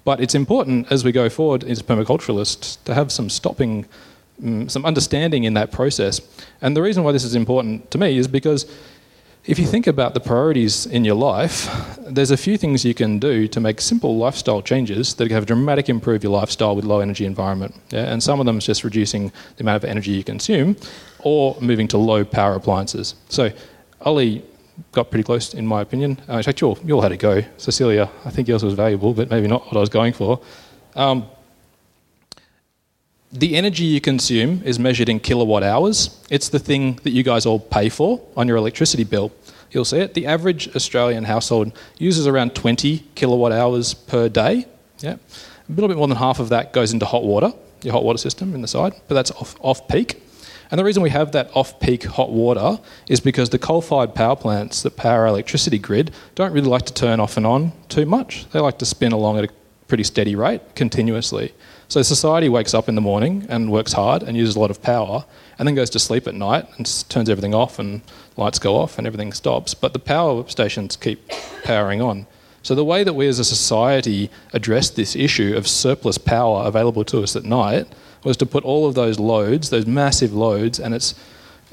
But 0.04 0.20
it's 0.20 0.34
important 0.34 0.90
as 0.90 1.04
we 1.04 1.12
go 1.12 1.28
forward 1.28 1.64
as 1.64 1.82
permaculturalists 1.82 2.82
to 2.84 2.94
have 2.94 3.12
some 3.12 3.28
stopping 3.28 3.86
um, 4.42 4.68
some 4.68 4.84
understanding 4.84 5.44
in 5.44 5.54
that 5.54 5.72
process. 5.72 6.20
And 6.60 6.76
the 6.76 6.82
reason 6.82 7.04
why 7.04 7.12
this 7.12 7.24
is 7.24 7.34
important 7.34 7.90
to 7.90 7.98
me 7.98 8.16
is 8.16 8.28
because 8.28 8.66
if 9.44 9.58
you 9.58 9.66
think 9.66 9.88
about 9.88 10.14
the 10.14 10.20
priorities 10.20 10.86
in 10.86 11.04
your 11.04 11.16
life, 11.16 11.68
there's 11.98 12.30
a 12.30 12.36
few 12.36 12.56
things 12.56 12.84
you 12.84 12.94
can 12.94 13.18
do 13.18 13.48
to 13.48 13.60
make 13.60 13.80
simple 13.80 14.16
lifestyle 14.16 14.62
changes 14.62 15.14
that 15.14 15.30
have 15.32 15.46
dramatic 15.46 15.88
improve 15.88 16.22
your 16.22 16.32
lifestyle 16.32 16.76
with 16.76 16.84
low 16.84 17.00
energy 17.00 17.26
environment. 17.26 17.74
Yeah? 17.90 18.04
And 18.04 18.22
some 18.22 18.38
of 18.38 18.46
them 18.46 18.58
is 18.58 18.66
just 18.66 18.84
reducing 18.84 19.32
the 19.56 19.64
amount 19.64 19.82
of 19.82 19.90
energy 19.90 20.12
you 20.12 20.22
consume 20.22 20.76
or 21.20 21.56
moving 21.60 21.88
to 21.88 21.98
low 21.98 22.24
power 22.24 22.54
appliances. 22.54 23.16
So 23.30 23.50
Ollie 24.02 24.44
got 24.92 25.10
pretty 25.10 25.24
close 25.24 25.54
in 25.54 25.66
my 25.66 25.80
opinion. 25.80 26.18
Uh, 26.28 26.36
in 26.36 26.42
fact, 26.44 26.60
you 26.60 26.68
all, 26.68 26.78
you 26.84 26.94
all 26.94 27.02
had 27.02 27.12
a 27.12 27.16
go. 27.16 27.42
Cecilia, 27.56 28.08
I 28.24 28.30
think 28.30 28.46
yours 28.46 28.62
was 28.62 28.74
valuable, 28.74 29.12
but 29.12 29.28
maybe 29.28 29.48
not 29.48 29.66
what 29.66 29.76
I 29.76 29.80
was 29.80 29.88
going 29.88 30.12
for. 30.12 30.40
Um, 30.94 31.26
the 33.32 33.56
energy 33.56 33.84
you 33.84 34.00
consume 34.00 34.62
is 34.62 34.78
measured 34.78 35.08
in 35.08 35.18
kilowatt 35.18 35.62
hours. 35.62 36.20
It's 36.28 36.50
the 36.50 36.58
thing 36.58 37.00
that 37.02 37.10
you 37.10 37.22
guys 37.22 37.46
all 37.46 37.58
pay 37.58 37.88
for 37.88 38.20
on 38.36 38.46
your 38.46 38.58
electricity 38.58 39.04
bill. 39.04 39.32
You'll 39.70 39.86
see 39.86 39.98
it. 39.98 40.12
The 40.12 40.26
average 40.26 40.74
Australian 40.76 41.24
household 41.24 41.72
uses 41.98 42.26
around 42.26 42.54
20 42.54 42.98
kilowatt 43.14 43.52
hours 43.52 43.94
per 43.94 44.28
day. 44.28 44.66
Yeah. 44.98 45.14
A 45.14 45.72
little 45.72 45.88
bit 45.88 45.96
more 45.96 46.08
than 46.08 46.18
half 46.18 46.40
of 46.40 46.50
that 46.50 46.74
goes 46.74 46.92
into 46.92 47.06
hot 47.06 47.24
water, 47.24 47.52
your 47.82 47.94
hot 47.94 48.04
water 48.04 48.18
system 48.18 48.54
in 48.54 48.60
the 48.60 48.68
side, 48.68 48.92
but 49.08 49.14
that's 49.14 49.30
off, 49.30 49.56
off 49.60 49.88
peak. 49.88 50.22
And 50.70 50.78
the 50.78 50.84
reason 50.84 51.02
we 51.02 51.10
have 51.10 51.32
that 51.32 51.50
off 51.54 51.80
peak 51.80 52.04
hot 52.04 52.30
water 52.30 52.78
is 53.08 53.20
because 53.20 53.48
the 53.48 53.58
coal 53.58 53.80
fired 53.80 54.14
power 54.14 54.36
plants 54.36 54.82
that 54.82 54.96
power 54.96 55.20
our 55.20 55.26
electricity 55.26 55.78
grid 55.78 56.12
don't 56.34 56.52
really 56.52 56.68
like 56.68 56.82
to 56.86 56.94
turn 56.94 57.18
off 57.18 57.38
and 57.38 57.46
on 57.46 57.72
too 57.88 58.04
much. 58.04 58.48
They 58.50 58.60
like 58.60 58.78
to 58.78 58.86
spin 58.86 59.12
along 59.12 59.38
at 59.38 59.44
a 59.44 59.48
pretty 59.92 60.04
steady 60.04 60.34
rate 60.34 60.62
continuously. 60.74 61.52
So 61.86 62.00
society 62.00 62.48
wakes 62.48 62.72
up 62.72 62.88
in 62.88 62.94
the 62.94 63.02
morning 63.02 63.44
and 63.50 63.70
works 63.70 63.92
hard 63.92 64.22
and 64.22 64.34
uses 64.34 64.56
a 64.56 64.58
lot 64.58 64.70
of 64.70 64.80
power, 64.80 65.26
and 65.58 65.68
then 65.68 65.74
goes 65.74 65.90
to 65.90 65.98
sleep 65.98 66.26
at 66.26 66.34
night 66.34 66.66
and 66.78 66.86
turns 67.10 67.28
everything 67.28 67.54
off, 67.54 67.78
and 67.78 68.00
lights 68.38 68.58
go 68.58 68.74
off 68.74 68.96
and 68.96 69.06
everything 69.06 69.34
stops. 69.34 69.74
But 69.74 69.92
the 69.92 69.98
power 69.98 70.48
stations 70.48 70.96
keep 70.96 71.28
powering 71.62 72.00
on. 72.00 72.26
So 72.62 72.74
the 72.74 72.86
way 72.86 73.04
that 73.04 73.12
we 73.12 73.28
as 73.28 73.38
a 73.38 73.44
society 73.44 74.30
addressed 74.54 74.96
this 74.96 75.14
issue 75.14 75.54
of 75.58 75.68
surplus 75.68 76.16
power 76.16 76.64
available 76.66 77.04
to 77.04 77.22
us 77.22 77.36
at 77.36 77.44
night 77.44 77.86
was 78.24 78.38
to 78.38 78.46
put 78.46 78.64
all 78.64 78.86
of 78.86 78.94
those 78.94 79.18
loads, 79.18 79.68
those 79.68 79.84
massive 79.84 80.32
loads, 80.32 80.80
and 80.80 80.94
it's 80.94 81.14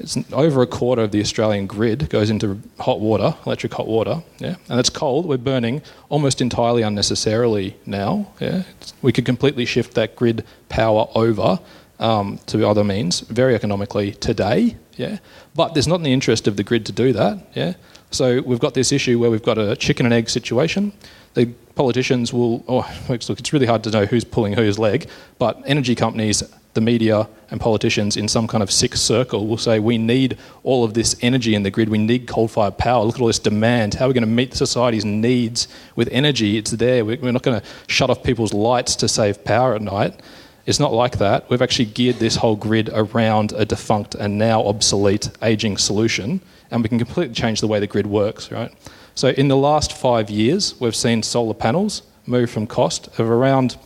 it's 0.00 0.16
over 0.32 0.62
a 0.62 0.66
quarter 0.66 1.02
of 1.02 1.12
the 1.12 1.20
Australian 1.20 1.66
grid 1.66 2.08
goes 2.08 2.30
into 2.30 2.58
hot 2.78 3.00
water, 3.00 3.34
electric 3.44 3.74
hot 3.74 3.86
water, 3.86 4.22
yeah, 4.38 4.56
and 4.68 4.80
it's 4.80 4.90
cold. 4.90 5.26
We're 5.26 5.36
burning 5.36 5.82
almost 6.08 6.40
entirely 6.40 6.82
unnecessarily 6.82 7.76
now. 7.84 8.32
Yeah, 8.40 8.62
it's, 8.80 8.94
we 9.02 9.12
could 9.12 9.26
completely 9.26 9.66
shift 9.66 9.94
that 9.94 10.16
grid 10.16 10.44
power 10.70 11.06
over 11.14 11.60
um, 11.98 12.40
to 12.46 12.66
other 12.66 12.82
means 12.82 13.20
very 13.20 13.54
economically 13.54 14.12
today. 14.12 14.76
Yeah, 14.96 15.18
but 15.54 15.74
there's 15.74 15.86
not 15.86 15.96
in 15.96 16.02
the 16.02 16.12
interest 16.12 16.48
of 16.48 16.56
the 16.56 16.64
grid 16.64 16.86
to 16.86 16.92
do 16.92 17.12
that. 17.12 17.46
Yeah, 17.54 17.74
so 18.10 18.40
we've 18.40 18.58
got 18.58 18.74
this 18.74 18.92
issue 18.92 19.18
where 19.18 19.30
we've 19.30 19.42
got 19.42 19.58
a 19.58 19.76
chicken 19.76 20.06
and 20.06 20.14
egg 20.14 20.30
situation. 20.30 20.92
The 21.34 21.46
politicians 21.74 22.32
will, 22.32 22.64
oh, 22.66 22.90
look, 23.08 23.20
it's 23.20 23.52
really 23.52 23.66
hard 23.66 23.84
to 23.84 23.90
know 23.90 24.06
who's 24.06 24.24
pulling 24.24 24.54
whose 24.54 24.78
leg, 24.78 25.08
but 25.38 25.62
energy 25.66 25.94
companies, 25.94 26.42
the 26.74 26.80
media, 26.80 27.28
and 27.50 27.60
politicians 27.60 28.16
in 28.16 28.28
some 28.28 28.46
kind 28.46 28.62
of 28.62 28.70
sick 28.70 28.94
circle 28.94 29.46
will 29.46 29.58
say, 29.58 29.80
we 29.80 29.98
need 29.98 30.38
all 30.62 30.84
of 30.84 30.94
this 30.94 31.16
energy 31.20 31.54
in 31.54 31.64
the 31.64 31.70
grid, 31.70 31.88
we 31.88 31.98
need 31.98 32.28
coal 32.28 32.46
fired 32.46 32.78
power, 32.78 33.04
look 33.04 33.16
at 33.16 33.20
all 33.20 33.26
this 33.26 33.40
demand, 33.40 33.94
how 33.94 34.04
are 34.04 34.08
we 34.08 34.14
going 34.14 34.22
to 34.22 34.28
meet 34.28 34.54
society's 34.54 35.04
needs 35.04 35.66
with 35.96 36.08
energy? 36.12 36.56
It's 36.56 36.70
there, 36.70 37.04
we're 37.04 37.32
not 37.32 37.42
going 37.42 37.60
to 37.60 37.66
shut 37.88 38.08
off 38.08 38.22
people's 38.22 38.52
lights 38.52 38.94
to 38.96 39.08
save 39.08 39.44
power 39.44 39.74
at 39.74 39.82
night. 39.82 40.20
It's 40.66 40.78
not 40.78 40.92
like 40.92 41.18
that. 41.18 41.50
We've 41.50 41.62
actually 41.62 41.86
geared 41.86 42.16
this 42.16 42.36
whole 42.36 42.54
grid 42.54 42.90
around 42.92 43.52
a 43.52 43.64
defunct 43.64 44.14
and 44.14 44.38
now 44.38 44.64
obsolete 44.64 45.30
aging 45.42 45.78
solution, 45.78 46.40
and 46.70 46.82
we 46.82 46.88
can 46.88 46.98
completely 46.98 47.34
change 47.34 47.60
the 47.60 47.66
way 47.66 47.80
the 47.80 47.88
grid 47.88 48.06
works, 48.06 48.52
right? 48.52 48.72
So 49.16 49.28
in 49.30 49.48
the 49.48 49.56
last 49.56 49.92
five 49.92 50.30
years, 50.30 50.78
we've 50.80 50.94
seen 50.94 51.24
solar 51.24 51.54
panels 51.54 52.02
move 52.26 52.48
from 52.48 52.68
cost 52.68 53.08
of 53.18 53.28
around 53.28 53.76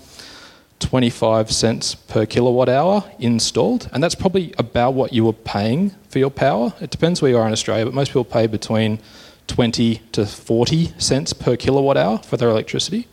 25 0.85 1.51
cents 1.51 1.95
per 1.95 2.27
kilowatt 2.27 2.69
hour 2.69 3.05
installed, 3.19 3.89
and 3.93 4.03
that's 4.03 4.15
probably 4.15 4.53
about 4.59 4.93
what 4.93 5.15
you 5.15 5.25
were 5.25 5.33
paying 5.33 5.91
for 6.11 6.19
your 6.19 6.31
power. 6.31 6.75
It 6.79 6.91
depends 6.91 7.23
where 7.23 7.31
you 7.31 7.39
are 7.39 7.47
in 7.47 7.53
Australia, 7.53 7.87
but 7.87 7.95
most 7.95 8.09
people 8.09 8.25
pay 8.25 8.47
between 8.47 8.99
20 9.47 10.03
to 10.13 10.27
40 10.27 10.93
cents 10.99 11.33
per 11.33 11.57
kilowatt 11.57 11.97
hour 11.97 12.19
for 12.19 12.37
their 12.37 12.51
electricity. 12.51 13.09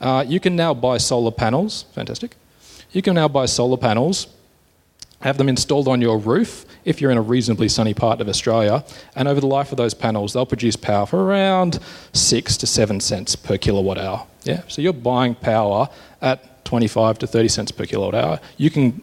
Uh, 0.00 0.24
you 0.26 0.40
can 0.40 0.56
now 0.56 0.72
buy 0.72 0.96
solar 0.96 1.30
panels, 1.30 1.84
fantastic. 1.92 2.36
You 2.90 3.02
can 3.02 3.14
now 3.14 3.28
buy 3.28 3.44
solar 3.44 3.76
panels 3.76 4.26
have 5.20 5.36
them 5.36 5.48
installed 5.48 5.86
on 5.86 6.00
your 6.00 6.18
roof 6.18 6.64
if 6.84 7.00
you're 7.00 7.10
in 7.10 7.18
a 7.18 7.22
reasonably 7.22 7.68
sunny 7.68 7.94
part 7.94 8.20
of 8.20 8.28
Australia. 8.28 8.84
And 9.14 9.28
over 9.28 9.40
the 9.40 9.46
life 9.46 9.70
of 9.70 9.76
those 9.76 9.94
panels, 9.94 10.32
they'll 10.32 10.46
produce 10.46 10.76
power 10.76 11.06
for 11.06 11.22
around 11.22 11.78
six 12.12 12.56
to 12.58 12.66
seven 12.66 13.00
cents 13.00 13.36
per 13.36 13.58
kilowatt 13.58 13.98
hour. 13.98 14.26
Yeah, 14.44 14.62
so 14.68 14.80
you're 14.80 14.94
buying 14.94 15.34
power 15.34 15.88
at 16.22 16.59
25 16.70 17.18
to 17.18 17.26
30 17.26 17.48
cents 17.48 17.72
per 17.72 17.84
kilowatt 17.84 18.14
hour. 18.14 18.38
You 18.56 18.70
can 18.70 19.02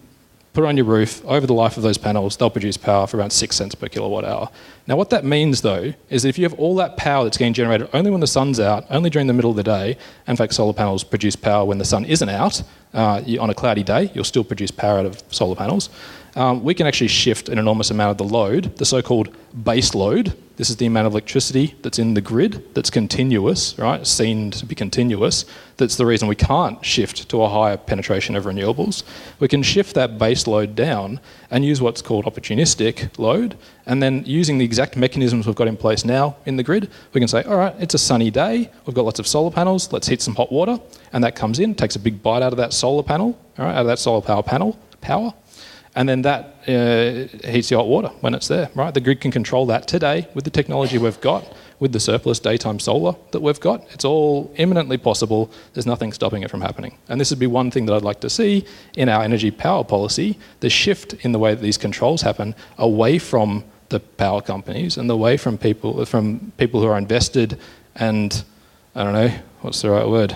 put 0.53 0.63
it 0.63 0.67
on 0.67 0.77
your 0.77 0.86
roof. 0.86 1.21
Over 1.25 1.45
the 1.45 1.53
life 1.53 1.75
of 1.75 1.83
those 1.83 1.97
panels, 1.97 2.38
they'll 2.38 2.50
produce 2.50 2.77
power 2.77 3.05
for 3.07 3.17
around 3.17 3.31
six 3.31 3.57
cents 3.57 3.75
per 3.75 3.89
kilowatt 3.89 4.24
hour. 4.24 4.50
Now, 4.88 4.96
what 4.96 5.10
that 5.10 5.25
means, 5.25 5.62
though, 5.62 5.94
is 6.10 6.24
that 6.24 6.29
if 6.29 6.38
you 6.38 6.46
have 6.46 6.53
all 6.53 6.75
that 6.77 6.96
power 6.96 7.25
that's 7.25 7.38
getting 7.38 7.53
generated 7.53 7.89
only 7.94 8.10
when 8.10 8.22
the 8.22 8.27
sun's 8.27 8.58
out, 8.60 8.86
only 8.89 9.10
during 9.10 9.27
the 9.27 9.34
middle 9.34 9.51
of 9.51 9.58
the 9.58 9.63
day, 9.63 9.98
in 10.27 10.38
fact, 10.38 10.53
solar 10.53 10.74
panels 10.74 11.03
produce 11.03 11.36
power 11.36 11.65
when 11.65 11.77
the 11.77 11.86
sun 11.86 12.06
isn't 12.06 12.29
out. 12.29 12.63
Uh, 12.94 13.22
you, 13.25 13.39
on 13.39 13.50
a 13.50 13.53
cloudy 13.53 13.84
day, 13.84 14.10
you'll 14.13 14.24
still 14.24 14.46
produce 14.46 14.72
power 14.72 15.00
out 15.00 15.06
of 15.06 15.22
solar 15.29 15.56
panels. 15.56 15.89
Um, 16.36 16.63
we 16.63 16.74
can 16.74 16.88
actually 16.88 17.10
shift 17.10 17.50
an 17.50 17.60
enormous 17.60 17.91
amount 17.91 18.12
of 18.12 18.17
the 18.17 18.34
load, 18.34 18.77
the 18.77 18.86
so-called 18.86 19.36
base 19.63 19.94
load, 19.94 20.38
this 20.58 20.72
is 20.72 20.77
the 20.77 20.88
amount 20.88 21.06
of 21.06 21.13
electricity 21.13 21.75
that's 21.84 22.00
in 22.00 22.15
the 22.15 22.22
grid 22.22 22.74
that's 22.74 22.89
continuous, 22.89 23.77
right? 23.77 24.06
Seen 24.06 24.50
to 24.51 24.65
be 24.65 24.74
continuous. 24.74 25.46
That's 25.77 25.98
the 25.98 26.06
reason 26.06 26.27
we 26.27 26.36
can't 26.36 26.84
shift 26.84 27.29
to 27.29 27.44
a 27.44 27.50
higher 27.50 27.77
penetration 27.77 28.36
of 28.36 28.46
renewables. 28.46 29.03
We 29.39 29.48
can 29.48 29.62
shift 29.62 29.94
that 29.94 30.17
base 30.17 30.48
load 30.48 30.75
down 30.75 31.20
and 31.49 31.63
use 31.63 31.81
what's 31.81 32.01
called 32.01 32.25
opportunistic 32.25 33.17
load. 33.17 33.57
And 33.85 34.01
then 34.01 34.23
using 34.25 34.57
the 34.57 34.65
exact 34.65 34.97
mechanisms 34.97 35.47
we've 35.47 35.55
got 35.55 35.67
in 35.67 35.77
place 35.77 36.03
now 36.05 36.35
in 36.45 36.57
the 36.57 36.63
grid, 36.63 36.89
we 37.13 37.21
can 37.21 37.27
say, 37.27 37.43
all 37.43 37.57
right, 37.57 37.75
it's 37.79 37.93
a 37.93 37.97
sunny 37.97 38.29
day. 38.31 38.69
We've 38.85 38.95
got 38.95 39.05
lots 39.05 39.19
of 39.19 39.27
solar 39.27 39.51
panels. 39.51 39.91
Let's 39.91 40.07
heat 40.07 40.21
some 40.21 40.35
hot 40.35 40.51
water. 40.51 40.79
And 41.13 41.23
that 41.23 41.35
comes 41.35 41.59
in, 41.59 41.75
takes 41.75 41.95
a 41.95 41.99
big 41.99 42.21
bite 42.21 42.41
out 42.41 42.53
of 42.53 42.57
that 42.57 42.73
solar 42.73 43.03
panel, 43.03 43.39
all 43.57 43.65
right, 43.65 43.75
out 43.75 43.81
of 43.81 43.87
that 43.87 43.99
solar 43.99 44.21
power 44.21 44.43
panel 44.43 44.77
power 44.99 45.33
and 45.97 46.07
then 46.07 46.21
that 46.21 46.57
uh, 46.67 47.47
heats 47.47 47.69
the 47.69 47.75
hot 47.75 47.87
water 47.87 48.09
when 48.21 48.35
it's 48.35 48.47
there, 48.47 48.69
right? 48.75 48.93
The 48.93 49.01
grid 49.01 49.19
can 49.19 49.31
control 49.31 49.65
that 49.65 49.87
today 49.87 50.27
with 50.35 50.43
the 50.43 50.51
technology 50.51 50.99
we've 50.99 51.19
got, 51.21 51.43
with 51.79 51.91
the 51.91 52.00
surplus 52.00 52.39
daytime 52.39 52.79
solar 52.79 53.15
that 53.31 53.41
we've 53.41 53.60
got. 53.60 53.84
It's 53.91 54.05
all 54.05 54.51
imminently 54.55 54.98
possible. 54.98 55.51
There's 55.74 55.86
nothing 55.86 56.12
stopping 56.12 56.43
it 56.43 56.50
from 56.50 56.62
happening. 56.62 56.98
And 57.07 57.22
this 57.22 57.29
would 57.29 57.39
be 57.39 57.48
one 57.48 57.69
thing 57.69 57.86
that 57.86 57.93
I'd 57.93 58.01
like 58.01 58.19
to 58.22 58.29
see 58.29 58.65
in 58.96 59.10
our 59.10 59.24
energy 59.24 59.51
power 59.51 59.84
policy 59.84 60.39
the 60.60 60.69
shift 60.69 61.13
in 61.25 61.31
the 61.31 61.39
way 61.39 61.53
that 61.53 61.62
these 61.62 61.77
controls 61.77 62.21
happen 62.21 62.56
away 62.78 63.19
from 63.19 63.63
the 63.89 63.99
power 63.99 64.41
companies 64.41 64.97
and 64.97 65.10
away 65.10 65.38
from 65.38 65.58
people, 65.58 66.04
from 66.06 66.51
people 66.58 66.82
who 66.82 66.88
are 66.88 66.97
invested 66.97 67.60
and, 67.95 68.43
I 68.95 69.04
don't 69.04 69.13
know, 69.13 69.32
what's 69.62 69.82
the 69.82 69.91
right 69.91 70.08
word? 70.08 70.36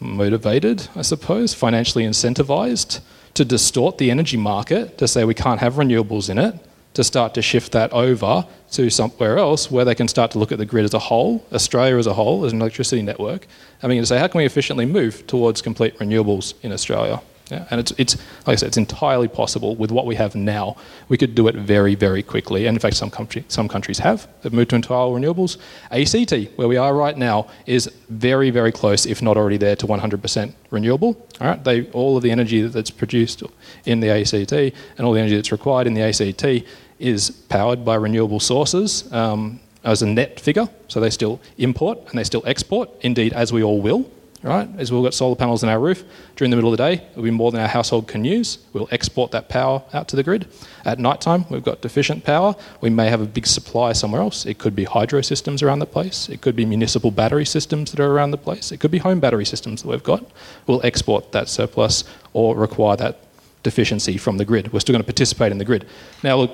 Motivated, 0.00 0.88
I 0.96 1.02
suppose, 1.02 1.54
financially 1.54 2.04
incentivized 2.04 3.00
to 3.34 3.44
distort 3.44 3.98
the 3.98 4.10
energy 4.10 4.36
market 4.36 4.98
to 4.98 5.08
say 5.08 5.24
we 5.24 5.34
can't 5.34 5.60
have 5.60 5.74
renewables 5.74 6.30
in 6.30 6.38
it, 6.38 6.54
to 6.94 7.04
start 7.04 7.34
to 7.34 7.42
shift 7.42 7.72
that 7.72 7.92
over 7.92 8.46
to 8.72 8.90
somewhere 8.90 9.38
else 9.38 9.70
where 9.70 9.84
they 9.84 9.94
can 9.94 10.08
start 10.08 10.30
to 10.32 10.38
look 10.38 10.52
at 10.52 10.58
the 10.58 10.64
grid 10.64 10.84
as 10.84 10.94
a 10.94 10.98
whole, 10.98 11.44
Australia 11.52 11.96
as 11.96 12.06
a 12.06 12.14
whole, 12.14 12.44
as 12.44 12.52
an 12.52 12.60
electricity 12.60 13.02
network, 13.02 13.46
I 13.82 13.88
mean, 13.88 14.00
to 14.00 14.06
say 14.06 14.18
how 14.18 14.28
can 14.28 14.38
we 14.38 14.44
efficiently 14.44 14.86
move 14.86 15.26
towards 15.26 15.60
complete 15.60 15.98
renewables 15.98 16.54
in 16.62 16.72
Australia? 16.72 17.20
Yeah, 17.50 17.66
and 17.70 17.78
it's, 17.78 17.92
it's, 17.98 18.16
like 18.46 18.54
I 18.54 18.54
said, 18.54 18.68
it's 18.68 18.78
entirely 18.78 19.28
possible 19.28 19.76
with 19.76 19.90
what 19.90 20.06
we 20.06 20.14
have 20.14 20.34
now. 20.34 20.76
We 21.08 21.18
could 21.18 21.34
do 21.34 21.46
it 21.46 21.54
very, 21.54 21.94
very 21.94 22.22
quickly. 22.22 22.66
And 22.66 22.74
in 22.74 22.80
fact, 22.80 22.96
some, 22.96 23.10
country, 23.10 23.44
some 23.48 23.68
countries 23.68 23.98
have. 23.98 24.26
They've 24.40 24.52
moved 24.52 24.70
to 24.70 24.76
entire 24.76 25.08
renewables. 25.08 25.58
ACT, 25.90 26.56
where 26.56 26.68
we 26.68 26.78
are 26.78 26.94
right 26.94 27.18
now, 27.18 27.48
is 27.66 27.90
very, 28.08 28.48
very 28.48 28.72
close, 28.72 29.04
if 29.04 29.20
not 29.20 29.36
already 29.36 29.58
there, 29.58 29.76
to 29.76 29.86
100% 29.86 30.54
renewable. 30.70 31.28
All 31.38 31.48
right, 31.48 31.62
they, 31.62 31.90
all 31.90 32.16
of 32.16 32.22
the 32.22 32.30
energy 32.30 32.62
that's 32.62 32.90
produced 32.90 33.42
in 33.84 34.00
the 34.00 34.08
ACT 34.08 34.52
and 34.52 35.06
all 35.06 35.12
the 35.12 35.20
energy 35.20 35.36
that's 35.36 35.52
required 35.52 35.86
in 35.86 35.92
the 35.92 36.00
ACT 36.00 36.66
is 36.98 37.30
powered 37.30 37.84
by 37.84 37.94
renewable 37.94 38.40
sources 38.40 39.12
um, 39.12 39.60
as 39.84 40.02
a 40.02 40.06
net 40.06 40.40
figure. 40.40 40.68
So 40.88 41.00
they 41.00 41.10
still 41.10 41.40
import 41.58 41.98
and 42.08 42.18
they 42.18 42.24
still 42.24 42.42
export, 42.46 42.90
indeed, 43.00 43.32
as 43.32 43.52
we 43.52 43.62
all 43.62 43.80
will 43.80 44.10
right? 44.44 44.68
As 44.76 44.92
we've 44.92 45.02
got 45.02 45.14
solar 45.14 45.36
panels 45.36 45.64
on 45.64 45.70
our 45.70 45.80
roof, 45.80 46.04
during 46.36 46.50
the 46.50 46.56
middle 46.56 46.70
of 46.70 46.76
the 46.76 46.84
day, 46.84 47.02
it'll 47.12 47.22
be 47.22 47.30
more 47.30 47.50
than 47.50 47.62
our 47.62 47.68
household 47.68 48.06
can 48.06 48.24
use. 48.24 48.58
We'll 48.74 48.88
export 48.92 49.30
that 49.30 49.48
power 49.48 49.82
out 49.94 50.06
to 50.08 50.16
the 50.16 50.22
grid. 50.22 50.46
At 50.84 50.98
night 50.98 51.22
time, 51.22 51.46
we've 51.48 51.64
got 51.64 51.80
deficient 51.80 52.24
power. 52.24 52.54
We 52.82 52.90
may 52.90 53.08
have 53.08 53.22
a 53.22 53.26
big 53.26 53.46
supply 53.46 53.94
somewhere 53.94 54.20
else. 54.20 54.44
It 54.44 54.58
could 54.58 54.76
be 54.76 54.84
hydro 54.84 55.22
systems 55.22 55.62
around 55.62 55.78
the 55.78 55.86
place. 55.86 56.28
It 56.28 56.42
could 56.42 56.54
be 56.54 56.66
municipal 56.66 57.10
battery 57.10 57.46
systems 57.46 57.90
that 57.90 58.00
are 58.00 58.12
around 58.12 58.32
the 58.32 58.38
place. 58.38 58.70
It 58.70 58.80
could 58.80 58.90
be 58.90 58.98
home 58.98 59.18
battery 59.18 59.46
systems 59.46 59.82
that 59.82 59.88
we've 59.88 60.02
got. 60.02 60.24
We'll 60.66 60.84
export 60.84 61.32
that 61.32 61.48
surplus 61.48 62.04
or 62.34 62.54
require 62.54 62.96
that 62.98 63.20
deficiency 63.62 64.18
from 64.18 64.36
the 64.36 64.44
grid. 64.44 64.74
We're 64.74 64.80
still 64.80 64.92
going 64.92 65.02
to 65.02 65.06
participate 65.06 65.52
in 65.52 65.58
the 65.58 65.64
grid. 65.64 65.86
Now, 66.22 66.36
look, 66.36 66.50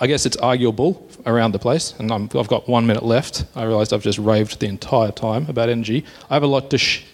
I 0.00 0.06
guess 0.06 0.26
it's 0.26 0.36
arguable 0.38 1.08
around 1.24 1.52
the 1.52 1.58
place, 1.58 1.94
and 1.98 2.10
i 2.10 2.18
have 2.18 2.48
got 2.48 2.68
one 2.68 2.86
minute 2.86 3.04
left. 3.04 3.44
I 3.54 3.62
realised 3.62 3.92
I've 3.92 4.02
just 4.02 4.18
raved 4.18 4.58
the 4.58 4.66
entire 4.66 5.12
time 5.12 5.46
about 5.48 5.68
energy. 5.68 6.04
I 6.28 6.34
have 6.34 6.42
a 6.42 6.48
lot 6.48 6.70
to. 6.70 6.78
Sh- 6.78 7.04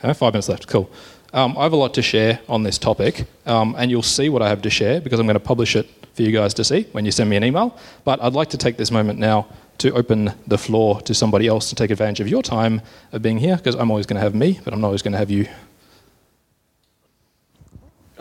five 0.00 0.34
minutes 0.34 0.48
left. 0.48 0.66
Cool. 0.66 0.90
Um, 1.32 1.56
I 1.58 1.62
have 1.62 1.72
a 1.72 1.76
lot 1.76 1.94
to 1.94 2.02
share 2.02 2.40
on 2.48 2.62
this 2.62 2.78
topic, 2.78 3.26
um, 3.46 3.74
and 3.78 3.90
you'll 3.90 4.02
see 4.02 4.28
what 4.28 4.42
I 4.42 4.48
have 4.48 4.62
to 4.62 4.70
share 4.70 5.00
because 5.00 5.18
I'm 5.18 5.26
going 5.26 5.34
to 5.34 5.40
publish 5.40 5.74
it 5.76 5.88
for 6.14 6.22
you 6.22 6.30
guys 6.30 6.54
to 6.54 6.64
see 6.64 6.86
when 6.92 7.04
you 7.04 7.10
send 7.10 7.28
me 7.28 7.36
an 7.36 7.44
email. 7.44 7.76
But 8.04 8.22
I'd 8.22 8.34
like 8.34 8.50
to 8.50 8.58
take 8.58 8.76
this 8.76 8.90
moment 8.90 9.18
now 9.18 9.46
to 9.78 9.92
open 9.94 10.32
the 10.46 10.58
floor 10.58 11.00
to 11.02 11.14
somebody 11.14 11.48
else 11.48 11.68
to 11.70 11.74
take 11.74 11.90
advantage 11.90 12.20
of 12.20 12.28
your 12.28 12.42
time 12.42 12.82
of 13.12 13.22
being 13.22 13.38
here 13.38 13.56
because 13.56 13.74
I'm 13.74 13.90
always 13.90 14.06
going 14.06 14.16
to 14.16 14.22
have 14.22 14.34
me, 14.34 14.60
but 14.64 14.72
I'm 14.72 14.80
not 14.80 14.88
always 14.88 15.02
going 15.02 15.12
to 15.12 15.18
have 15.18 15.30
you. 15.30 15.48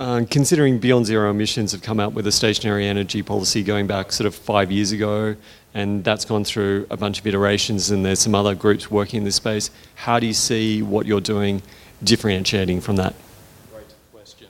Uh, 0.03 0.25
considering 0.29 0.79
Beyond 0.79 1.05
Zero 1.05 1.31
Emissions 1.31 1.71
have 1.71 1.81
come 1.81 1.97
out 1.97 2.11
with 2.11 2.27
a 2.27 2.31
stationary 2.33 2.85
energy 2.85 3.23
policy 3.23 3.63
going 3.63 3.87
back 3.87 4.11
sort 4.11 4.27
of 4.27 4.35
five 4.35 4.69
years 4.69 4.91
ago, 4.91 5.33
and 5.73 6.03
that's 6.03 6.25
gone 6.25 6.43
through 6.43 6.85
a 6.89 6.97
bunch 6.97 7.21
of 7.21 7.25
iterations, 7.25 7.89
and 7.89 8.03
there's 8.03 8.19
some 8.19 8.35
other 8.35 8.53
groups 8.53 8.91
working 8.91 9.19
in 9.19 9.23
this 9.23 9.37
space. 9.37 9.71
How 9.95 10.19
do 10.19 10.27
you 10.27 10.33
see 10.33 10.81
what 10.81 11.05
you're 11.05 11.21
doing 11.21 11.61
differentiating 12.03 12.81
from 12.81 12.97
that? 12.97 13.15
Great 13.71 13.85
question. 14.11 14.49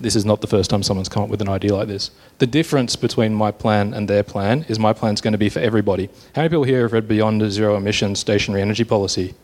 This 0.00 0.14
is 0.14 0.24
not 0.24 0.40
the 0.40 0.46
first 0.46 0.70
time 0.70 0.84
someone's 0.84 1.08
come 1.08 1.24
up 1.24 1.30
with 1.30 1.42
an 1.42 1.48
idea 1.48 1.74
like 1.74 1.88
this. 1.88 2.12
The 2.38 2.46
difference 2.46 2.94
between 2.94 3.34
my 3.34 3.50
plan 3.50 3.92
and 3.92 4.06
their 4.06 4.22
plan 4.22 4.64
is 4.68 4.78
my 4.78 4.92
plan's 4.92 5.20
going 5.20 5.32
to 5.32 5.38
be 5.38 5.48
for 5.48 5.58
everybody. 5.58 6.06
How 6.36 6.42
many 6.42 6.48
people 6.48 6.62
here 6.62 6.82
have 6.82 6.92
read 6.92 7.08
Beyond 7.08 7.50
Zero 7.50 7.74
Emissions 7.74 8.20
Stationary 8.20 8.62
Energy 8.62 8.84
Policy? 8.84 9.34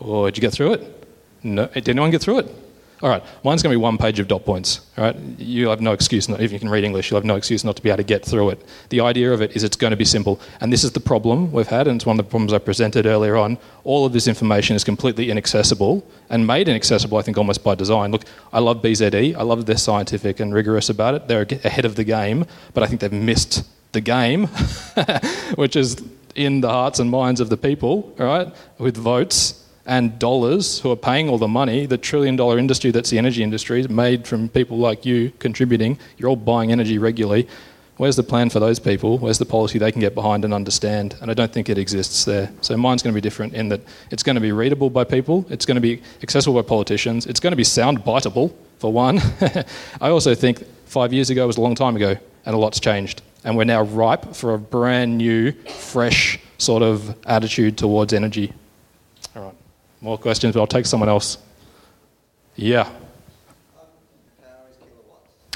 Or 0.00 0.28
did 0.28 0.38
you 0.38 0.40
get 0.40 0.52
through 0.52 0.72
it? 0.72 1.08
No. 1.44 1.66
Did 1.68 1.88
anyone 1.88 2.10
get 2.10 2.20
through 2.20 2.40
it? 2.40 2.65
All 3.02 3.10
right, 3.10 3.22
mine's 3.44 3.62
going 3.62 3.74
to 3.74 3.78
be 3.78 3.82
one 3.82 3.98
page 3.98 4.18
of 4.20 4.26
dot 4.26 4.46
points. 4.46 4.80
All 4.96 5.04
right, 5.04 5.16
you 5.38 5.68
have 5.68 5.82
no 5.82 5.92
excuse, 5.92 6.30
not, 6.30 6.40
if 6.40 6.50
you 6.50 6.58
can 6.58 6.70
read 6.70 6.82
English, 6.82 7.10
you'll 7.10 7.18
have 7.18 7.26
no 7.26 7.36
excuse 7.36 7.62
not 7.62 7.76
to 7.76 7.82
be 7.82 7.90
able 7.90 7.98
to 7.98 8.04
get 8.04 8.24
through 8.24 8.50
it. 8.50 8.66
The 8.88 9.00
idea 9.00 9.32
of 9.34 9.42
it 9.42 9.54
is 9.54 9.64
it's 9.64 9.76
going 9.76 9.90
to 9.90 9.98
be 9.98 10.04
simple, 10.06 10.40
and 10.62 10.72
this 10.72 10.82
is 10.82 10.92
the 10.92 11.00
problem 11.00 11.52
we've 11.52 11.66
had, 11.66 11.88
and 11.88 11.96
it's 11.96 12.06
one 12.06 12.18
of 12.18 12.24
the 12.24 12.30
problems 12.30 12.54
I 12.54 12.58
presented 12.58 13.04
earlier 13.04 13.36
on. 13.36 13.58
All 13.84 14.06
of 14.06 14.14
this 14.14 14.26
information 14.26 14.76
is 14.76 14.82
completely 14.82 15.30
inaccessible 15.30 16.06
and 16.30 16.46
made 16.46 16.68
inaccessible, 16.68 17.18
I 17.18 17.22
think, 17.22 17.36
almost 17.36 17.62
by 17.62 17.74
design. 17.74 18.12
Look, 18.12 18.24
I 18.50 18.60
love 18.60 18.80
BZE, 18.80 19.36
I 19.36 19.42
love 19.42 19.66
they're 19.66 19.76
scientific 19.76 20.40
and 20.40 20.54
rigorous 20.54 20.88
about 20.88 21.14
it. 21.14 21.28
They're 21.28 21.46
ahead 21.64 21.84
of 21.84 21.96
the 21.96 22.04
game, 22.04 22.46
but 22.72 22.82
I 22.82 22.86
think 22.86 23.02
they've 23.02 23.12
missed 23.12 23.66
the 23.92 24.00
game, 24.00 24.46
which 25.56 25.76
is 25.76 26.02
in 26.34 26.62
the 26.62 26.70
hearts 26.70 26.98
and 26.98 27.10
minds 27.10 27.40
of 27.40 27.50
the 27.50 27.58
people, 27.58 28.14
all 28.18 28.26
right, 28.26 28.54
with 28.78 28.96
votes 28.96 29.65
and 29.86 30.18
dollars 30.18 30.80
who 30.80 30.90
are 30.90 30.96
paying 30.96 31.28
all 31.28 31.38
the 31.38 31.48
money, 31.48 31.86
the 31.86 31.98
trillion 31.98 32.36
dollar 32.36 32.58
industry 32.58 32.90
that's 32.90 33.10
the 33.10 33.18
energy 33.18 33.42
industry, 33.42 33.86
made 33.88 34.26
from 34.26 34.48
people 34.48 34.78
like 34.78 35.06
you 35.06 35.32
contributing, 35.38 35.98
you're 36.18 36.28
all 36.28 36.36
buying 36.36 36.72
energy 36.72 36.98
regularly. 36.98 37.48
Where's 37.96 38.16
the 38.16 38.22
plan 38.22 38.50
for 38.50 38.60
those 38.60 38.78
people? 38.78 39.16
Where's 39.16 39.38
the 39.38 39.46
policy 39.46 39.78
they 39.78 39.90
can 39.90 40.02
get 40.02 40.14
behind 40.14 40.44
and 40.44 40.52
understand? 40.52 41.16
And 41.22 41.30
I 41.30 41.34
don't 41.34 41.50
think 41.50 41.70
it 41.70 41.78
exists 41.78 42.26
there. 42.26 42.52
So 42.60 42.76
mine's 42.76 43.02
going 43.02 43.14
to 43.14 43.16
be 43.16 43.22
different 43.22 43.54
in 43.54 43.70
that 43.70 43.80
it's 44.10 44.22
going 44.22 44.34
to 44.34 44.40
be 44.40 44.52
readable 44.52 44.90
by 44.90 45.04
people, 45.04 45.46
it's 45.48 45.64
going 45.64 45.76
to 45.76 45.80
be 45.80 46.02
accessible 46.22 46.60
by 46.60 46.68
politicians, 46.68 47.24
it's 47.24 47.40
going 47.40 47.52
to 47.52 47.56
be 47.56 47.64
sound 47.64 48.00
biteable, 48.00 48.52
for 48.78 48.92
one. 48.92 49.20
I 50.00 50.10
also 50.10 50.34
think 50.34 50.64
five 50.86 51.12
years 51.12 51.30
ago 51.30 51.46
was 51.46 51.56
a 51.56 51.60
long 51.60 51.74
time 51.74 51.96
ago, 51.96 52.16
and 52.44 52.54
a 52.54 52.58
lot's 52.58 52.80
changed. 52.80 53.22
And 53.44 53.56
we're 53.56 53.64
now 53.64 53.82
ripe 53.82 54.34
for 54.34 54.54
a 54.54 54.58
brand 54.58 55.18
new, 55.18 55.52
fresh 55.52 56.38
sort 56.58 56.82
of 56.82 57.16
attitude 57.26 57.78
towards 57.78 58.12
energy. 58.12 58.52
More 60.06 60.16
questions, 60.16 60.54
but 60.54 60.60
I'll 60.60 60.68
take 60.68 60.86
someone 60.86 61.08
else. 61.08 61.36
Yeah. 62.54 62.88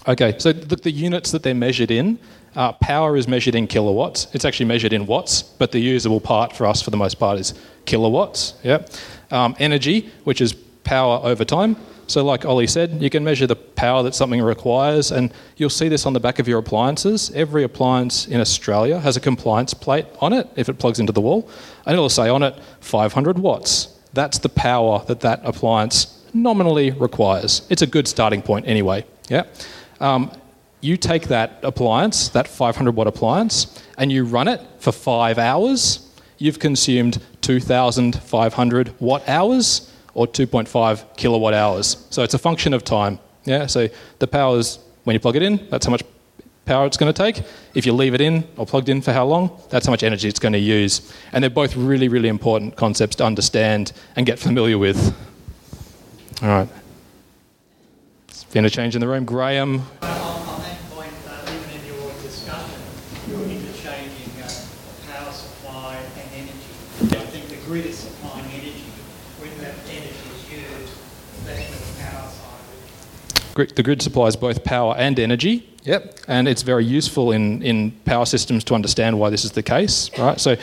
Okay, 0.09 0.35
so 0.39 0.51
look, 0.51 0.83
the 0.83 0.91
units 0.91 1.31
that 1.31 1.45
they're 1.45 1.55
measured 1.55 1.93
in, 1.93 2.19
uh, 2.57 2.73
power 2.73 3.17
is 3.17 3.29
measured 3.29 3.55
in 3.55 3.69
kilowatts. 3.69 4.27
It's 4.33 4.45
actually 4.45 4.67
measured 4.67 4.93
in 4.93 5.07
watts, 5.07 5.41
but 5.45 5.71
the 5.71 5.79
usable 5.79 6.19
part 6.19 6.53
for 6.57 6.67
us, 6.67 6.83
for 6.83 6.91
the 6.91 6.97
most 6.97 7.21
part, 7.21 7.39
is 7.39 7.55
kilowatts. 7.85 8.55
Yeah. 8.65 8.85
Um, 9.31 9.55
energy, 9.61 10.11
which 10.25 10.41
is 10.41 10.53
power 10.83 11.21
over 11.23 11.45
time. 11.45 11.77
So, 12.09 12.25
like 12.25 12.45
Ollie 12.45 12.67
said, 12.67 13.01
you 13.01 13.09
can 13.09 13.23
measure 13.23 13.47
the 13.47 13.55
power 13.55 14.03
that 14.03 14.17
something 14.17 14.43
requires, 14.43 15.13
and 15.13 15.33
you'll 15.59 15.71
see 15.71 15.89
this 15.89 16.07
on 16.07 16.13
the 16.13 16.19
back 16.19 16.41
of 16.41 16.49
your 16.49 16.59
appliances. 16.59 17.31
Every 17.37 17.63
appliance 17.63 18.27
in 18.27 18.41
Australia 18.41 18.99
has 18.99 19.17
a 19.17 19.21
compliance 19.21 19.75
plate 19.75 20.07
on 20.21 20.33
it 20.33 20.49
if 20.57 20.69
it 20.69 20.81
plugs 20.81 20.99
into 20.99 21.13
the 21.13 21.21
wall, 21.21 21.49
and 21.87 21.93
it'll 21.93 22.09
say 22.09 22.29
on 22.29 22.43
it 22.43 22.59
500 22.81 23.39
watts. 23.39 24.00
That's 24.13 24.39
the 24.39 24.49
power 24.49 25.05
that 25.07 25.21
that 25.21 25.41
appliance 25.45 26.25
nominally 26.35 26.91
requires. 26.93 27.67
It's 27.71 27.83
a 27.83 27.87
good 27.87 28.09
starting 28.09 28.43
point 28.43 28.67
anyway. 28.67 29.05
Yeah. 29.29 29.45
Um, 30.01 30.33
you 30.81 30.97
take 30.97 31.29
that 31.29 31.61
appliance, 31.63 32.29
that 32.31 32.49
500 32.49 32.97
watt 32.97 33.07
appliance, 33.07 33.83
and 33.99 34.11
you 34.11 34.25
run 34.25 34.49
it 34.49 34.61
for 34.79 34.93
five 34.93 35.39
hours, 35.39 36.11
you've 36.39 36.59
consumed 36.59 37.23
2,500 37.43 39.01
watt 39.01 39.29
hours 39.29 39.93
or 40.15 40.27
2.5 40.27 41.17
kilowatt 41.17 41.55
hours. 41.55 42.07
So 42.11 42.23
it's 42.23 42.35
a 42.35 42.39
function 42.39 42.73
of 42.73 42.83
time. 42.83 43.19
Yeah, 43.45 43.67
so 43.67 43.89
the 44.19 44.27
power 44.27 44.59
is 44.59 44.79
when 45.05 45.15
you 45.15 45.21
plug 45.21 45.37
it 45.37 45.43
in, 45.43 45.67
that's 45.71 45.87
how 45.87 45.91
much 45.91 46.03
power 46.71 46.87
it's 46.87 46.97
going 46.97 47.13
to 47.13 47.23
take. 47.23 47.43
If 47.75 47.85
you 47.85 47.93
leave 47.93 48.15
it 48.15 48.21
in 48.21 48.47
or 48.57 48.65
plugged 48.65 48.89
in 48.89 49.03
for 49.03 49.13
how 49.13 49.27
long, 49.27 49.61
that's 49.71 49.87
how 49.87 49.91
much 49.91 50.05
energy 50.05 50.29
it's 50.29 50.39
going 50.39 50.53
to 50.53 50.59
use. 50.59 51.13
And 51.33 51.43
they're 51.43 51.51
both 51.51 51.75
really, 51.75 52.07
really 52.07 52.29
important 52.29 52.77
concepts 52.77 53.17
to 53.17 53.25
understand 53.25 53.93
and 54.15 54.25
get 54.25 54.39
familiar 54.39 54.79
with. 54.79 55.13
All 56.41 56.49
right. 56.49 56.69
It's 58.29 58.45
been 58.45 58.65
a 58.65 58.71
change 58.71 58.95
in 58.95 59.01
the 59.01 59.09
room. 59.09 59.25
Graham. 59.25 59.83
The 73.75 73.83
grid 73.83 74.01
supplies 74.01 74.37
both 74.37 74.65
power 74.65 74.95
and 74.97 75.19
energy. 75.19 75.70
Yep. 75.85 76.21
And 76.29 76.47
it's 76.49 76.63
very 76.63 76.85
useful 76.85 77.33
in, 77.33 77.63
in 77.63 77.93
power 78.05 78.27
systems 78.27 78.65
to 78.65 78.75
understand 78.75 79.19
why 79.19 79.31
this 79.31 79.45
is 79.45 79.53
the 79.53 79.63
case. 79.63 80.11
Right. 80.19 80.39
So 80.39 80.57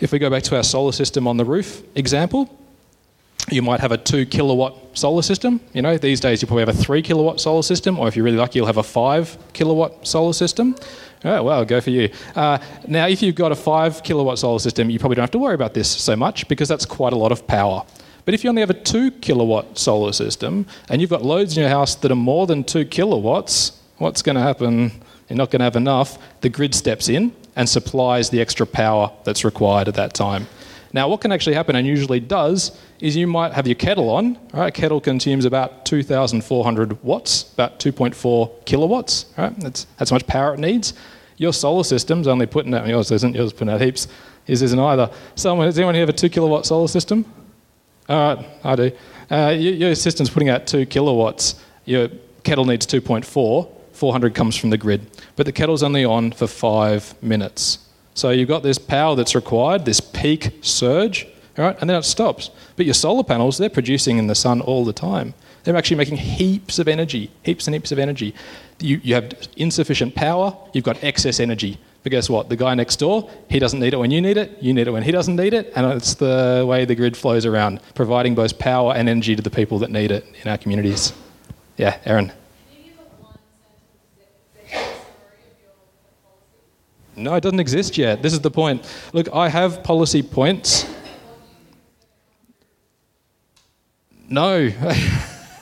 if 0.00 0.12
we 0.12 0.18
go 0.18 0.30
back 0.30 0.42
to 0.44 0.56
our 0.56 0.62
solar 0.62 0.92
system 0.92 1.26
on 1.26 1.36
the 1.36 1.44
roof 1.44 1.82
example, 1.94 2.50
you 3.50 3.62
might 3.62 3.80
have 3.80 3.92
a 3.92 3.96
two 3.96 4.24
kilowatt 4.26 4.76
solar 4.94 5.22
system. 5.22 5.60
You 5.72 5.82
know, 5.82 5.98
these 5.98 6.20
days 6.20 6.42
you 6.42 6.46
probably 6.46 6.62
have 6.62 6.68
a 6.68 6.78
three 6.78 7.02
kilowatt 7.02 7.40
solar 7.40 7.62
system, 7.62 7.98
or 7.98 8.08
if 8.08 8.14
you're 8.14 8.24
really 8.24 8.36
lucky, 8.36 8.58
you'll 8.58 8.66
have 8.66 8.76
a 8.76 8.82
five 8.82 9.36
kilowatt 9.52 10.06
solar 10.06 10.32
system. 10.32 10.76
Oh, 11.24 11.42
well, 11.42 11.64
go 11.64 11.80
for 11.80 11.90
you. 11.90 12.10
Uh, 12.34 12.58
now, 12.86 13.06
if 13.06 13.22
you've 13.22 13.34
got 13.34 13.52
a 13.52 13.56
five 13.56 14.02
kilowatt 14.02 14.38
solar 14.38 14.58
system, 14.58 14.90
you 14.90 14.98
probably 14.98 15.16
don't 15.16 15.24
have 15.24 15.30
to 15.32 15.38
worry 15.38 15.54
about 15.54 15.74
this 15.74 15.88
so 15.88 16.16
much 16.16 16.48
because 16.48 16.68
that's 16.68 16.86
quite 16.86 17.12
a 17.12 17.16
lot 17.16 17.32
of 17.32 17.46
power. 17.46 17.84
But 18.24 18.34
if 18.34 18.44
you 18.44 18.50
only 18.50 18.60
have 18.60 18.70
a 18.70 18.74
two 18.74 19.10
kilowatt 19.10 19.78
solar 19.78 20.12
system 20.12 20.66
and 20.88 21.00
you've 21.00 21.10
got 21.10 21.22
loads 21.22 21.56
in 21.56 21.60
your 21.60 21.70
house 21.70 21.94
that 21.96 22.10
are 22.10 22.16
more 22.16 22.46
than 22.46 22.64
two 22.64 22.84
kilowatts, 22.84 23.72
what's 24.02 24.20
going 24.20 24.36
to 24.36 24.42
happen? 24.42 24.90
You're 25.28 25.36
not 25.36 25.50
going 25.50 25.60
to 25.60 25.64
have 25.64 25.76
enough. 25.76 26.18
The 26.40 26.48
grid 26.48 26.74
steps 26.74 27.08
in 27.08 27.34
and 27.56 27.68
supplies 27.68 28.30
the 28.30 28.40
extra 28.40 28.66
power 28.66 29.12
that's 29.24 29.44
required 29.44 29.88
at 29.88 29.94
that 29.94 30.12
time. 30.12 30.46
Now, 30.92 31.08
what 31.08 31.22
can 31.22 31.32
actually 31.32 31.54
happen, 31.54 31.74
and 31.74 31.86
usually 31.86 32.20
does, 32.20 32.78
is 33.00 33.16
you 33.16 33.26
might 33.26 33.52
have 33.52 33.66
your 33.66 33.76
kettle 33.76 34.10
on. 34.10 34.38
Right, 34.52 34.68
a 34.68 34.70
kettle 34.70 35.00
consumes 35.00 35.46
about 35.46 35.86
2,400 35.86 37.02
watts, 37.02 37.50
about 37.54 37.78
2.4 37.78 38.64
kilowatts. 38.66 39.26
Right, 39.38 39.58
that's 39.58 39.86
that's 39.96 40.10
how 40.10 40.16
much 40.16 40.26
power 40.26 40.52
it 40.52 40.60
needs. 40.60 40.92
Your 41.38 41.54
solar 41.54 41.84
system's 41.84 42.26
only 42.28 42.46
putting 42.46 42.74
out 42.74 42.86
yours 42.86 43.10
isn't. 43.10 43.34
Yours 43.34 43.52
putting 43.52 43.70
out 43.70 43.80
heaps. 43.80 44.06
His 44.44 44.60
isn't 44.60 44.78
either. 44.78 45.10
Someone 45.34 45.66
does 45.66 45.78
anyone 45.78 45.94
here 45.94 46.02
have 46.02 46.10
a 46.10 46.12
two 46.12 46.28
kilowatt 46.28 46.66
solar 46.66 46.88
system? 46.88 47.24
All 48.08 48.34
right, 48.34 48.46
I 48.62 48.76
do. 48.76 48.92
Uh, 49.30 49.54
your, 49.56 49.74
your 49.74 49.94
system's 49.94 50.28
putting 50.28 50.50
out 50.50 50.66
two 50.66 50.84
kilowatts. 50.84 51.54
Your 51.86 52.08
kettle 52.42 52.64
needs 52.64 52.86
2.4. 52.86 53.81
400 54.02 54.34
comes 54.34 54.56
from 54.56 54.70
the 54.70 54.76
grid, 54.76 55.06
but 55.36 55.46
the 55.46 55.52
kettle's 55.52 55.84
only 55.84 56.04
on 56.04 56.32
for 56.32 56.48
five 56.48 57.14
minutes. 57.22 57.78
So 58.14 58.30
you've 58.30 58.48
got 58.48 58.64
this 58.64 58.76
power 58.76 59.14
that's 59.14 59.36
required, 59.36 59.84
this 59.84 60.00
peak 60.00 60.58
surge, 60.60 61.24
all 61.56 61.66
right, 61.66 61.76
and 61.80 61.88
then 61.88 61.96
it 61.96 62.02
stops. 62.02 62.50
But 62.74 62.84
your 62.84 62.94
solar 62.94 63.22
panels, 63.22 63.58
they're 63.58 63.70
producing 63.70 64.18
in 64.18 64.26
the 64.26 64.34
sun 64.34 64.60
all 64.60 64.84
the 64.84 64.92
time. 64.92 65.34
They're 65.62 65.76
actually 65.76 65.98
making 65.98 66.16
heaps 66.16 66.80
of 66.80 66.88
energy, 66.88 67.30
heaps 67.44 67.68
and 67.68 67.74
heaps 67.76 67.92
of 67.92 68.00
energy. 68.00 68.34
You, 68.80 69.00
you 69.04 69.14
have 69.14 69.34
insufficient 69.56 70.16
power, 70.16 70.52
you've 70.72 70.82
got 70.84 71.04
excess 71.04 71.38
energy. 71.38 71.78
But 72.02 72.10
guess 72.10 72.28
what? 72.28 72.48
The 72.48 72.56
guy 72.56 72.74
next 72.74 72.96
door, 72.96 73.30
he 73.48 73.60
doesn't 73.60 73.78
need 73.78 73.94
it 73.94 73.98
when 73.98 74.10
you 74.10 74.20
need 74.20 74.36
it, 74.36 74.60
you 74.60 74.74
need 74.74 74.88
it 74.88 74.90
when 74.90 75.04
he 75.04 75.12
doesn't 75.12 75.36
need 75.36 75.54
it, 75.54 75.72
and 75.76 75.86
it's 75.92 76.14
the 76.14 76.64
way 76.68 76.84
the 76.84 76.96
grid 76.96 77.16
flows 77.16 77.46
around, 77.46 77.78
providing 77.94 78.34
both 78.34 78.58
power 78.58 78.94
and 78.94 79.08
energy 79.08 79.36
to 79.36 79.42
the 79.42 79.50
people 79.50 79.78
that 79.78 79.92
need 79.92 80.10
it 80.10 80.26
in 80.42 80.50
our 80.50 80.58
communities. 80.58 81.12
Yeah, 81.76 82.00
Aaron. 82.04 82.32
No, 87.14 87.34
it 87.34 87.42
doesn't 87.42 87.60
exist 87.60 87.98
yet. 87.98 88.22
This 88.22 88.32
is 88.32 88.40
the 88.40 88.50
point. 88.50 88.82
Look, 89.12 89.28
I 89.34 89.48
have 89.48 89.82
policy 89.82 90.22
points. 90.22 90.86
No. 94.28 94.70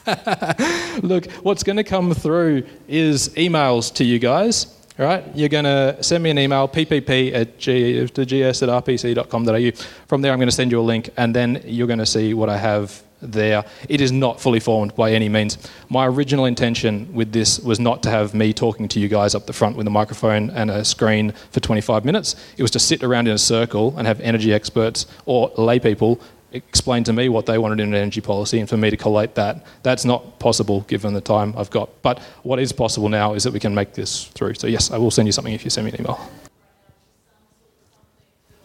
Look, 1.02 1.30
what's 1.42 1.64
going 1.64 1.76
to 1.76 1.84
come 1.84 2.14
through 2.14 2.64
is 2.86 3.30
emails 3.30 3.92
to 3.94 4.04
you 4.04 4.18
guys. 4.18 4.76
Right, 4.96 5.24
you're 5.34 5.48
going 5.48 5.64
to 5.64 5.96
send 6.02 6.22
me 6.22 6.28
an 6.28 6.38
email, 6.38 6.68
ppp 6.68 7.32
at 7.32 7.58
g, 7.58 8.06
to 8.06 8.24
gs 8.26 8.62
at 8.62 8.68
rpc.com.au. 8.68 9.70
From 10.06 10.20
there, 10.20 10.30
I'm 10.30 10.38
going 10.38 10.48
to 10.48 10.54
send 10.54 10.70
you 10.70 10.78
a 10.78 10.82
link, 10.82 11.08
and 11.16 11.34
then 11.34 11.62
you're 11.64 11.86
going 11.86 12.00
to 12.00 12.06
see 12.06 12.34
what 12.34 12.50
I 12.50 12.58
have 12.58 13.02
there. 13.20 13.64
It 13.88 14.00
is 14.00 14.12
not 14.12 14.40
fully 14.40 14.60
formed 14.60 14.94
by 14.94 15.12
any 15.12 15.28
means. 15.28 15.58
My 15.88 16.06
original 16.06 16.44
intention 16.44 17.12
with 17.12 17.32
this 17.32 17.58
was 17.60 17.80
not 17.80 18.02
to 18.04 18.10
have 18.10 18.34
me 18.34 18.52
talking 18.52 18.88
to 18.88 19.00
you 19.00 19.08
guys 19.08 19.34
up 19.34 19.46
the 19.46 19.52
front 19.52 19.76
with 19.76 19.86
a 19.86 19.90
microphone 19.90 20.50
and 20.50 20.70
a 20.70 20.84
screen 20.84 21.32
for 21.50 21.60
25 21.60 22.04
minutes. 22.04 22.36
It 22.56 22.62
was 22.62 22.70
to 22.72 22.78
sit 22.78 23.02
around 23.02 23.28
in 23.28 23.34
a 23.34 23.38
circle 23.38 23.94
and 23.96 24.06
have 24.06 24.20
energy 24.20 24.52
experts 24.52 25.06
or 25.26 25.50
lay 25.56 25.78
people 25.78 26.20
explain 26.52 27.04
to 27.04 27.12
me 27.12 27.28
what 27.28 27.46
they 27.46 27.58
wanted 27.58 27.80
in 27.80 27.88
an 27.88 27.94
energy 27.94 28.20
policy 28.20 28.58
and 28.58 28.68
for 28.68 28.76
me 28.76 28.90
to 28.90 28.96
collate 28.96 29.34
that. 29.36 29.64
That's 29.82 30.04
not 30.04 30.38
possible 30.38 30.80
given 30.82 31.14
the 31.14 31.20
time 31.20 31.54
I've 31.56 31.70
got. 31.70 32.02
But 32.02 32.18
what 32.42 32.58
is 32.58 32.72
possible 32.72 33.08
now 33.08 33.34
is 33.34 33.44
that 33.44 33.52
we 33.52 33.60
can 33.60 33.74
make 33.74 33.94
this 33.94 34.24
through. 34.26 34.54
So, 34.54 34.66
yes, 34.66 34.90
I 34.90 34.98
will 34.98 35.10
send 35.10 35.28
you 35.28 35.32
something 35.32 35.54
if 35.54 35.64
you 35.64 35.70
send 35.70 35.86
me 35.86 35.92
an 35.92 36.00
email. 36.00 36.30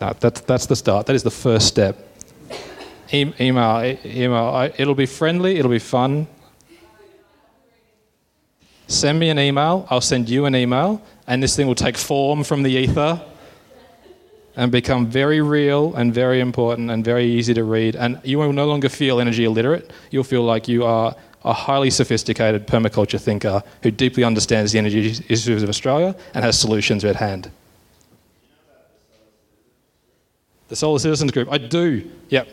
No, 0.01 0.13
that's, 0.19 0.41
that's 0.41 0.65
the 0.65 0.75
start. 0.75 1.05
That 1.05 1.15
is 1.15 1.23
the 1.23 1.31
first 1.31 1.67
step. 1.67 1.97
E- 3.11 3.33
email, 3.39 3.83
e- 3.83 3.99
email. 4.05 4.71
It'll 4.77 4.95
be 4.95 5.05
friendly, 5.05 5.57
it'll 5.57 5.71
be 5.71 5.79
fun. 5.79 6.27
Send 8.87 9.19
me 9.19 9.29
an 9.29 9.39
email, 9.39 9.87
I'll 9.89 10.01
send 10.01 10.29
you 10.29 10.45
an 10.45 10.55
email, 10.55 11.01
and 11.27 11.41
this 11.41 11.55
thing 11.55 11.67
will 11.67 11.75
take 11.75 11.97
form 11.97 12.43
from 12.43 12.63
the 12.63 12.71
ether 12.71 13.21
and 14.55 14.71
become 14.71 15.07
very 15.07 15.41
real 15.41 15.93
and 15.95 16.13
very 16.13 16.39
important 16.39 16.89
and 16.89 17.03
very 17.03 17.25
easy 17.25 17.53
to 17.53 17.63
read. 17.63 17.95
And 17.95 18.19
you 18.23 18.37
will 18.37 18.53
no 18.53 18.65
longer 18.65 18.89
feel 18.89 19.19
energy 19.19 19.43
illiterate. 19.43 19.91
You'll 20.11 20.23
feel 20.23 20.43
like 20.43 20.67
you 20.67 20.85
are 20.85 21.15
a 21.43 21.53
highly 21.53 21.89
sophisticated 21.89 22.67
permaculture 22.67 23.19
thinker 23.19 23.63
who 23.83 23.91
deeply 23.91 24.23
understands 24.23 24.71
the 24.71 24.79
energy 24.79 25.23
issues 25.29 25.61
of 25.61 25.69
Australia 25.69 26.15
and 26.33 26.43
has 26.43 26.57
solutions 26.57 27.03
at 27.05 27.15
hand. 27.15 27.51
The 30.67 30.75
Solar 30.75 30.99
Citizens 30.99 31.31
Group, 31.31 31.47
I 31.51 31.59
do. 31.59 32.09
Yep. 32.29 32.47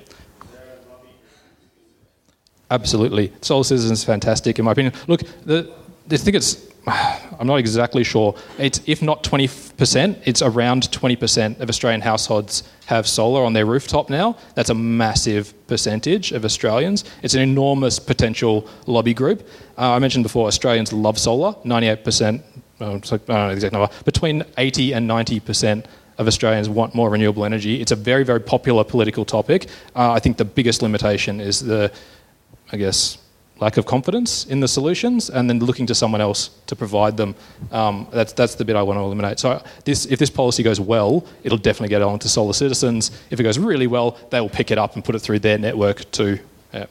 Absolutely. 2.72 3.30
Solar 3.42 3.64
Citizens 3.64 3.98
is 3.98 4.04
fantastic, 4.04 4.58
in 4.58 4.64
my 4.64 4.72
opinion. 4.72 4.94
Look, 5.06 5.20
the, 5.44 5.70
the 6.06 6.16
thing 6.16 6.34
it's, 6.34 6.66
I'm 6.86 7.46
not 7.46 7.56
exactly 7.56 8.02
sure. 8.02 8.34
It's, 8.58 8.80
if 8.86 9.02
not 9.02 9.22
20%, 9.22 10.22
it's 10.24 10.40
around 10.40 10.84
20% 10.84 11.60
of 11.60 11.68
Australian 11.68 12.00
households 12.00 12.62
have 12.86 13.06
solar 13.06 13.44
on 13.44 13.52
their 13.52 13.66
rooftop 13.66 14.08
now. 14.08 14.38
That's 14.54 14.70
a 14.70 14.74
massive 14.74 15.52
percentage 15.66 16.32
of 16.32 16.46
Australians. 16.46 17.04
It's 17.22 17.34
an 17.34 17.42
enormous 17.42 17.98
potential 17.98 18.66
lobby 18.86 19.12
group. 19.12 19.46
Uh, 19.76 19.92
I 19.92 19.98
mentioned 19.98 20.24
before, 20.24 20.46
Australians 20.46 20.94
love 20.94 21.18
solar. 21.18 21.52
98% 21.64 22.42
oh, 22.80 23.00
like, 23.10 23.12
I 23.12 23.16
don't 23.16 23.28
know 23.28 23.48
the 23.48 23.52
exact 23.52 23.72
number, 23.74 23.94
between 24.06 24.44
80 24.56 24.92
and 24.94 25.10
90% 25.10 25.84
of 26.18 26.26
Australians 26.26 26.70
want 26.70 26.94
more 26.94 27.10
renewable 27.10 27.44
energy. 27.44 27.82
It's 27.82 27.92
a 27.92 27.96
very, 27.96 28.24
very 28.24 28.40
popular 28.40 28.84
political 28.84 29.26
topic. 29.26 29.66
Uh, 29.94 30.12
I 30.12 30.20
think 30.20 30.38
the 30.38 30.44
biggest 30.44 30.82
limitation 30.82 31.40
is 31.40 31.60
the, 31.60 31.92
I 32.72 32.76
guess, 32.76 33.18
lack 33.62 33.76
of 33.76 33.86
confidence 33.86 34.44
in 34.46 34.60
the 34.60 34.66
solutions 34.66 35.30
and 35.30 35.48
then 35.48 35.60
looking 35.60 35.86
to 35.86 35.94
someone 35.94 36.20
else 36.20 36.50
to 36.66 36.74
provide 36.74 37.16
them. 37.16 37.34
Um, 37.70 38.08
that's, 38.10 38.32
that's 38.32 38.54
the 38.56 38.64
bit 38.64 38.74
I 38.74 38.82
want 38.82 38.98
to 38.98 39.02
eliminate. 39.02 39.38
So 39.38 39.62
this, 39.84 40.06
if 40.06 40.18
this 40.18 40.30
policy 40.30 40.62
goes 40.62 40.80
well, 40.80 41.24
it'll 41.44 41.58
definitely 41.58 41.90
get 41.90 42.02
on 42.02 42.18
to 42.18 42.28
solar 42.28 42.54
citizens. 42.54 43.10
If 43.30 43.38
it 43.38 43.44
goes 43.44 43.58
really 43.58 43.86
well, 43.86 44.18
they'll 44.30 44.48
pick 44.48 44.70
it 44.70 44.78
up 44.78 44.96
and 44.96 45.04
put 45.04 45.14
it 45.14 45.20
through 45.20 45.38
their 45.38 45.58
network 45.58 46.10
too. 46.10 46.40
Yeah. 46.74 46.86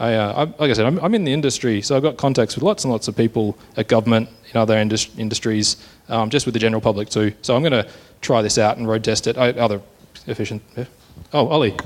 I, 0.00 0.14
uh, 0.14 0.32
I, 0.32 0.40
like 0.62 0.70
I 0.70 0.72
said, 0.72 0.86
I'm, 0.86 0.98
I'm, 1.00 1.14
in 1.14 1.24
the 1.24 1.32
industry, 1.32 1.82
so 1.82 1.96
I've 1.96 2.02
got 2.02 2.16
contacts 2.16 2.54
with 2.54 2.62
lots 2.62 2.84
and 2.84 2.92
lots 2.92 3.08
of 3.08 3.16
people 3.16 3.58
at 3.76 3.88
government, 3.88 4.28
in 4.52 4.56
other 4.56 4.76
indus- 4.76 5.10
industries, 5.18 5.76
um, 6.08 6.30
just 6.30 6.46
with 6.46 6.52
the 6.52 6.60
general 6.60 6.80
public 6.80 7.08
too. 7.08 7.32
So 7.42 7.54
I'm 7.56 7.62
going 7.62 7.72
to 7.72 7.88
try 8.20 8.40
this 8.40 8.58
out 8.58 8.76
and 8.76 8.88
road 8.88 9.02
test 9.02 9.26
it. 9.26 9.36
I, 9.36 9.50
other 9.50 9.80
efficient. 10.26 10.62
Yeah. 10.76 10.84
Oh, 11.32 11.48
Ollie. 11.48 11.76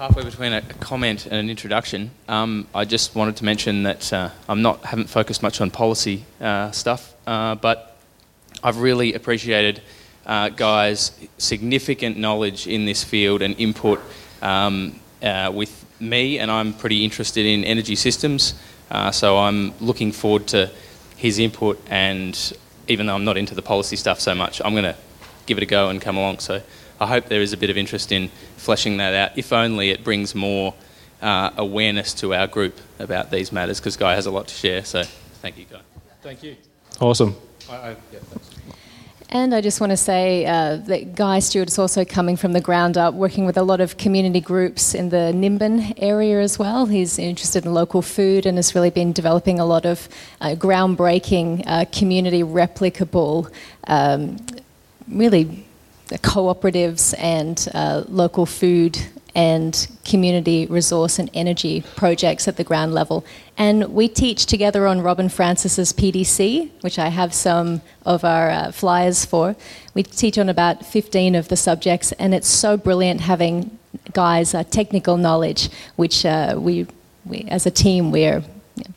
Halfway 0.00 0.24
between 0.24 0.54
a, 0.54 0.62
comment 0.62 1.26
and 1.26 1.34
an 1.34 1.50
introduction. 1.50 2.10
Um, 2.26 2.66
I 2.74 2.86
just 2.86 3.14
wanted 3.14 3.36
to 3.36 3.44
mention 3.44 3.82
that 3.82 4.10
uh, 4.10 4.30
I'm 4.48 4.62
not 4.62 4.82
haven't 4.82 5.10
focused 5.10 5.42
much 5.42 5.60
on 5.60 5.70
policy 5.70 6.24
uh, 6.40 6.70
stuff, 6.70 7.12
uh, 7.26 7.56
but 7.56 7.98
I've 8.64 8.78
really 8.78 9.12
appreciated 9.12 9.82
uh, 10.24 10.48
Guy's 10.48 11.12
significant 11.36 12.16
knowledge 12.16 12.66
in 12.66 12.86
this 12.86 13.04
field 13.04 13.42
and 13.42 13.54
input 13.60 14.00
um, 14.40 14.98
uh, 15.22 15.52
with 15.54 15.84
me, 16.00 16.38
and 16.38 16.50
I'm 16.50 16.72
pretty 16.72 17.04
interested 17.04 17.44
in 17.44 17.62
energy 17.64 17.94
systems. 17.94 18.54
Uh, 18.90 19.10
so 19.10 19.36
I'm 19.36 19.76
looking 19.80 20.12
forward 20.12 20.46
to 20.46 20.70
his 21.18 21.38
input, 21.38 21.78
and 21.90 22.56
even 22.88 23.04
though 23.04 23.16
I'm 23.16 23.24
not 23.24 23.36
into 23.36 23.54
the 23.54 23.60
policy 23.60 23.96
stuff 23.96 24.18
so 24.18 24.34
much, 24.34 24.62
I'm 24.64 24.72
going 24.72 24.84
to 24.84 24.96
give 25.44 25.58
it 25.58 25.62
a 25.62 25.66
go 25.66 25.90
and 25.90 26.00
come 26.00 26.16
along. 26.16 26.38
So 26.38 26.62
I 27.00 27.06
hope 27.06 27.26
there 27.26 27.40
is 27.40 27.52
a 27.52 27.56
bit 27.56 27.70
of 27.70 27.78
interest 27.78 28.12
in 28.12 28.28
fleshing 28.56 28.98
that 28.98 29.14
out, 29.14 29.38
if 29.38 29.52
only 29.52 29.90
it 29.90 30.04
brings 30.04 30.34
more 30.34 30.74
uh, 31.22 31.50
awareness 31.56 32.12
to 32.14 32.34
our 32.34 32.46
group 32.46 32.78
about 32.98 33.30
these 33.30 33.52
matters, 33.52 33.80
because 33.80 33.96
Guy 33.96 34.14
has 34.14 34.26
a 34.26 34.30
lot 34.30 34.48
to 34.48 34.54
share. 34.54 34.84
So 34.84 35.02
thank 35.42 35.56
you, 35.58 35.64
Guy. 35.64 35.80
Thank 36.22 36.42
you. 36.42 36.56
Awesome. 37.00 37.36
I, 37.70 37.74
I, 37.74 37.96
yeah, 38.12 38.18
and 39.32 39.54
I 39.54 39.60
just 39.60 39.80
want 39.80 39.90
to 39.90 39.96
say 39.96 40.44
uh, 40.44 40.76
that 40.76 41.14
Guy 41.14 41.38
Stewart 41.38 41.68
is 41.68 41.78
also 41.78 42.04
coming 42.04 42.36
from 42.36 42.52
the 42.52 42.60
ground 42.60 42.98
up, 42.98 43.14
working 43.14 43.46
with 43.46 43.56
a 43.56 43.62
lot 43.62 43.80
of 43.80 43.96
community 43.96 44.40
groups 44.40 44.92
in 44.92 45.10
the 45.10 45.32
Nimbin 45.32 45.94
area 45.98 46.40
as 46.40 46.58
well. 46.58 46.86
He's 46.86 47.16
interested 47.16 47.64
in 47.64 47.72
local 47.72 48.02
food 48.02 48.44
and 48.44 48.58
has 48.58 48.74
really 48.74 48.90
been 48.90 49.12
developing 49.12 49.60
a 49.60 49.64
lot 49.64 49.86
of 49.86 50.08
uh, 50.40 50.56
groundbreaking, 50.56 51.62
uh, 51.64 51.84
community 51.92 52.42
replicable, 52.42 53.52
um, 53.86 54.36
really 55.06 55.64
cooperatives 56.18 57.14
and 57.18 57.68
uh, 57.74 58.04
local 58.08 58.46
food 58.46 58.98
and 59.34 59.86
community 60.04 60.66
resource 60.66 61.18
and 61.18 61.30
energy 61.34 61.82
projects 61.96 62.48
at 62.48 62.56
the 62.56 62.64
ground 62.64 62.92
level. 62.92 63.24
And 63.56 63.92
we 63.94 64.08
teach 64.08 64.46
together 64.46 64.86
on 64.86 65.00
Robyn 65.00 65.28
Francis's 65.28 65.92
PDC, 65.92 66.70
which 66.80 66.98
I 66.98 67.08
have 67.08 67.32
some 67.32 67.80
of 68.04 68.24
our 68.24 68.50
uh, 68.50 68.72
flyers 68.72 69.24
for. 69.24 69.54
We 69.94 70.02
teach 70.02 70.38
on 70.38 70.48
about 70.48 70.84
15 70.84 71.34
of 71.34 71.48
the 71.48 71.56
subjects, 71.56 72.12
and 72.12 72.34
it's 72.34 72.48
so 72.48 72.76
brilliant 72.76 73.20
having 73.20 73.78
Guy's 74.12 74.54
uh, 74.54 74.64
technical 74.64 75.16
knowledge, 75.16 75.70
which 75.96 76.24
uh, 76.24 76.56
we, 76.58 76.86
we, 77.24 77.44
as 77.48 77.66
a 77.66 77.70
team, 77.70 78.10
know, 78.84 78.94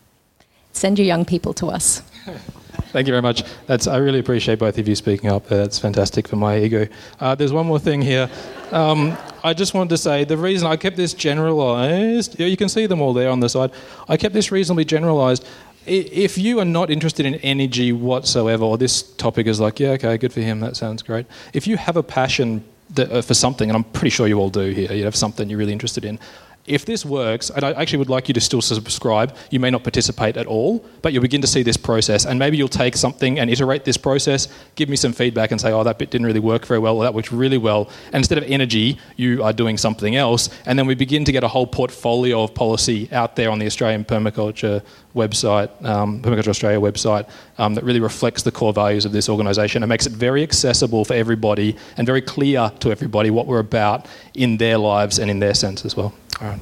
send 0.72 0.98
your 0.98 1.06
young 1.06 1.26
people 1.26 1.54
to 1.56 1.68
us. 1.68 2.02
Thank 2.94 3.08
you 3.08 3.12
very 3.12 3.24
much. 3.24 3.44
That's, 3.66 3.88
I 3.88 3.98
really 3.98 4.20
appreciate 4.20 4.60
both 4.60 4.78
of 4.78 4.88
you 4.88 4.94
speaking 4.94 5.28
up. 5.28 5.48
That's 5.48 5.80
fantastic 5.80 6.28
for 6.28 6.36
my 6.36 6.60
ego. 6.60 6.88
Uh, 7.20 7.34
there's 7.34 7.52
one 7.52 7.66
more 7.66 7.80
thing 7.80 8.04
here. 8.04 8.30
Um, 8.72 9.18
I 9.44 9.56
just 9.56 9.74
wanted 9.74 9.90
to 9.90 9.98
say 9.98 10.26
the 10.26 10.38
reason 10.38 10.68
I 10.68 10.78
kept 10.78 10.96
this 10.96 11.16
generalized, 11.16 12.40
you 12.40 12.56
can 12.56 12.70
see 12.70 12.86
them 12.86 13.02
all 13.02 13.12
there 13.12 13.32
on 13.32 13.40
the 13.40 13.50
side. 13.50 13.72
I 14.08 14.16
kept 14.16 14.36
this 14.36 14.52
reasonably 14.52 14.86
generalized. 14.86 15.44
If 15.88 16.38
you 16.38 16.60
are 16.60 16.66
not 16.66 16.92
interested 16.92 17.26
in 17.26 17.34
energy 17.36 17.92
whatsoever, 17.94 18.64
or 18.64 18.78
this 18.78 19.02
topic 19.02 19.48
is 19.48 19.60
like, 19.60 19.80
yeah, 19.80 19.90
okay, 19.94 20.16
good 20.18 20.32
for 20.32 20.42
him, 20.42 20.60
that 20.60 20.76
sounds 20.76 21.02
great. 21.02 21.26
If 21.52 21.66
you 21.66 21.78
have 21.78 21.98
a 21.98 22.04
passion 22.04 22.64
uh, 22.96 23.24
for 23.24 23.34
something, 23.34 23.72
and 23.72 23.76
I'm 23.76 23.86
pretty 23.86 24.12
sure 24.12 24.28
you 24.28 24.38
all 24.38 24.52
do 24.52 24.70
here, 24.70 24.94
you 24.94 25.04
have 25.06 25.16
something 25.16 25.50
you're 25.50 25.58
really 25.58 25.74
interested 25.74 26.06
in, 26.06 26.20
if 26.66 26.86
this 26.86 27.06
works, 27.06 27.50
and 27.50 27.64
I 27.66 27.72
actually 27.74 28.00
would 28.00 28.10
like 28.10 28.30
you 28.30 28.34
to 28.36 28.42
still 28.42 28.62
subscribe, 28.62 29.36
you 29.50 29.60
may 29.60 29.70
not 29.70 29.84
participate 29.84 30.38
at 30.38 30.48
all, 30.48 30.86
but 31.02 31.12
you'll 31.12 31.22
begin 31.22 31.42
to 31.42 31.48
see 31.48 31.62
this 31.62 31.76
process. 31.76 32.26
And 32.26 32.40
maybe 32.40 32.56
you'll 32.56 32.70
take 32.70 32.96
something 32.96 33.38
and 33.40 33.50
iterate 33.50 33.84
this 33.84 33.98
process, 33.98 34.48
give 34.76 34.88
me 34.88 34.96
some 34.96 35.12
feedback 35.12 35.52
and 35.52 35.60
say, 35.60 35.74
oh, 35.74 35.84
that 35.84 35.98
bit 35.98 36.10
didn't 36.10 36.26
really 36.26 36.40
work 36.40 36.66
very 36.66 36.80
well, 36.80 36.98
or 36.98 37.04
that 37.04 37.14
worked 37.14 37.32
really 37.32 37.58
well. 37.58 37.90
And 38.08 38.16
instead 38.16 38.38
of 38.38 38.46
energy, 38.46 38.98
you 39.18 39.44
are 39.44 39.52
doing 39.52 39.78
something 39.78 40.16
else. 40.16 40.50
And 40.66 40.80
then 40.80 40.88
we 40.88 40.96
begin 40.96 41.26
to 41.26 41.32
get 41.34 41.44
a 41.44 41.50
whole 41.50 41.68
portfolio 41.68 42.44
of 42.44 42.54
policy 42.54 43.10
out 43.12 43.36
there 43.36 43.50
on 43.50 43.60
the 43.60 43.66
Australian 43.66 44.06
Permaculture 44.06 44.82
website, 45.16 45.70
um, 45.86 46.22
Permaculture 46.22 46.48
Australia 46.48 46.80
website, 46.80 47.30
um, 47.58 47.76
that 47.76 47.84
really 47.84 48.00
reflects 48.00 48.44
the 48.44 48.52
core 48.52 48.74
values 48.74 49.06
of 49.06 49.12
this 49.12 49.28
organisation 49.28 49.84
and 49.84 49.90
makes 49.90 50.06
it 50.06 50.14
very 50.14 50.44
accessible 50.44 51.04
for 51.04 51.14
everybody 51.14 51.76
and 51.98 52.08
very 52.08 52.22
clear 52.22 52.72
to 52.80 52.90
everybody 52.90 53.30
what 53.30 53.48
we're 53.48 53.60
about 53.60 54.08
in 54.34 54.58
their 54.58 54.78
lives 54.78 55.20
and 55.20 55.30
in 55.30 55.40
their 55.40 55.54
sense 55.54 55.86
as 55.86 55.96
well. 55.96 56.14
All 56.44 56.50
right. 56.50 56.60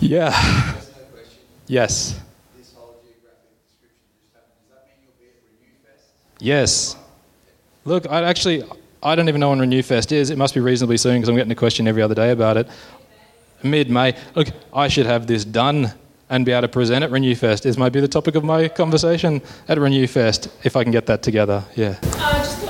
Yeah. 0.00 0.74
Yes. 1.66 2.18
Yes. 6.40 6.96
Look, 7.84 8.10
I 8.10 8.22
actually 8.22 8.64
I 9.02 9.14
don't 9.14 9.28
even 9.28 9.40
know 9.40 9.50
when 9.50 9.58
Renewfest 9.58 10.12
is. 10.12 10.30
It 10.30 10.38
must 10.38 10.54
be 10.54 10.60
reasonably 10.60 10.96
soon 10.96 11.16
because 11.16 11.28
I'm 11.28 11.36
getting 11.36 11.52
a 11.52 11.54
question 11.54 11.86
every 11.86 12.00
other 12.00 12.14
day 12.14 12.30
about 12.30 12.56
it. 12.56 12.66
Mid 13.62 13.90
May. 13.90 14.16
Look, 14.34 14.48
I 14.72 14.88
should 14.88 15.06
have 15.06 15.26
this 15.26 15.44
done 15.44 15.92
and 16.30 16.46
be 16.46 16.52
able 16.52 16.62
to 16.62 16.68
present 16.68 17.04
at 17.04 17.10
Renewfest. 17.10 17.62
This 17.62 17.76
might 17.76 17.92
be 17.92 18.00
the 18.00 18.08
topic 18.08 18.34
of 18.34 18.44
my 18.44 18.68
conversation 18.68 19.42
at 19.68 19.76
Renewfest 19.76 20.50
if 20.64 20.74
I 20.74 20.84
can 20.84 20.92
get 20.92 21.04
that 21.06 21.22
together. 21.22 21.62
Yeah. 21.76 21.98
Uh, 22.02 22.63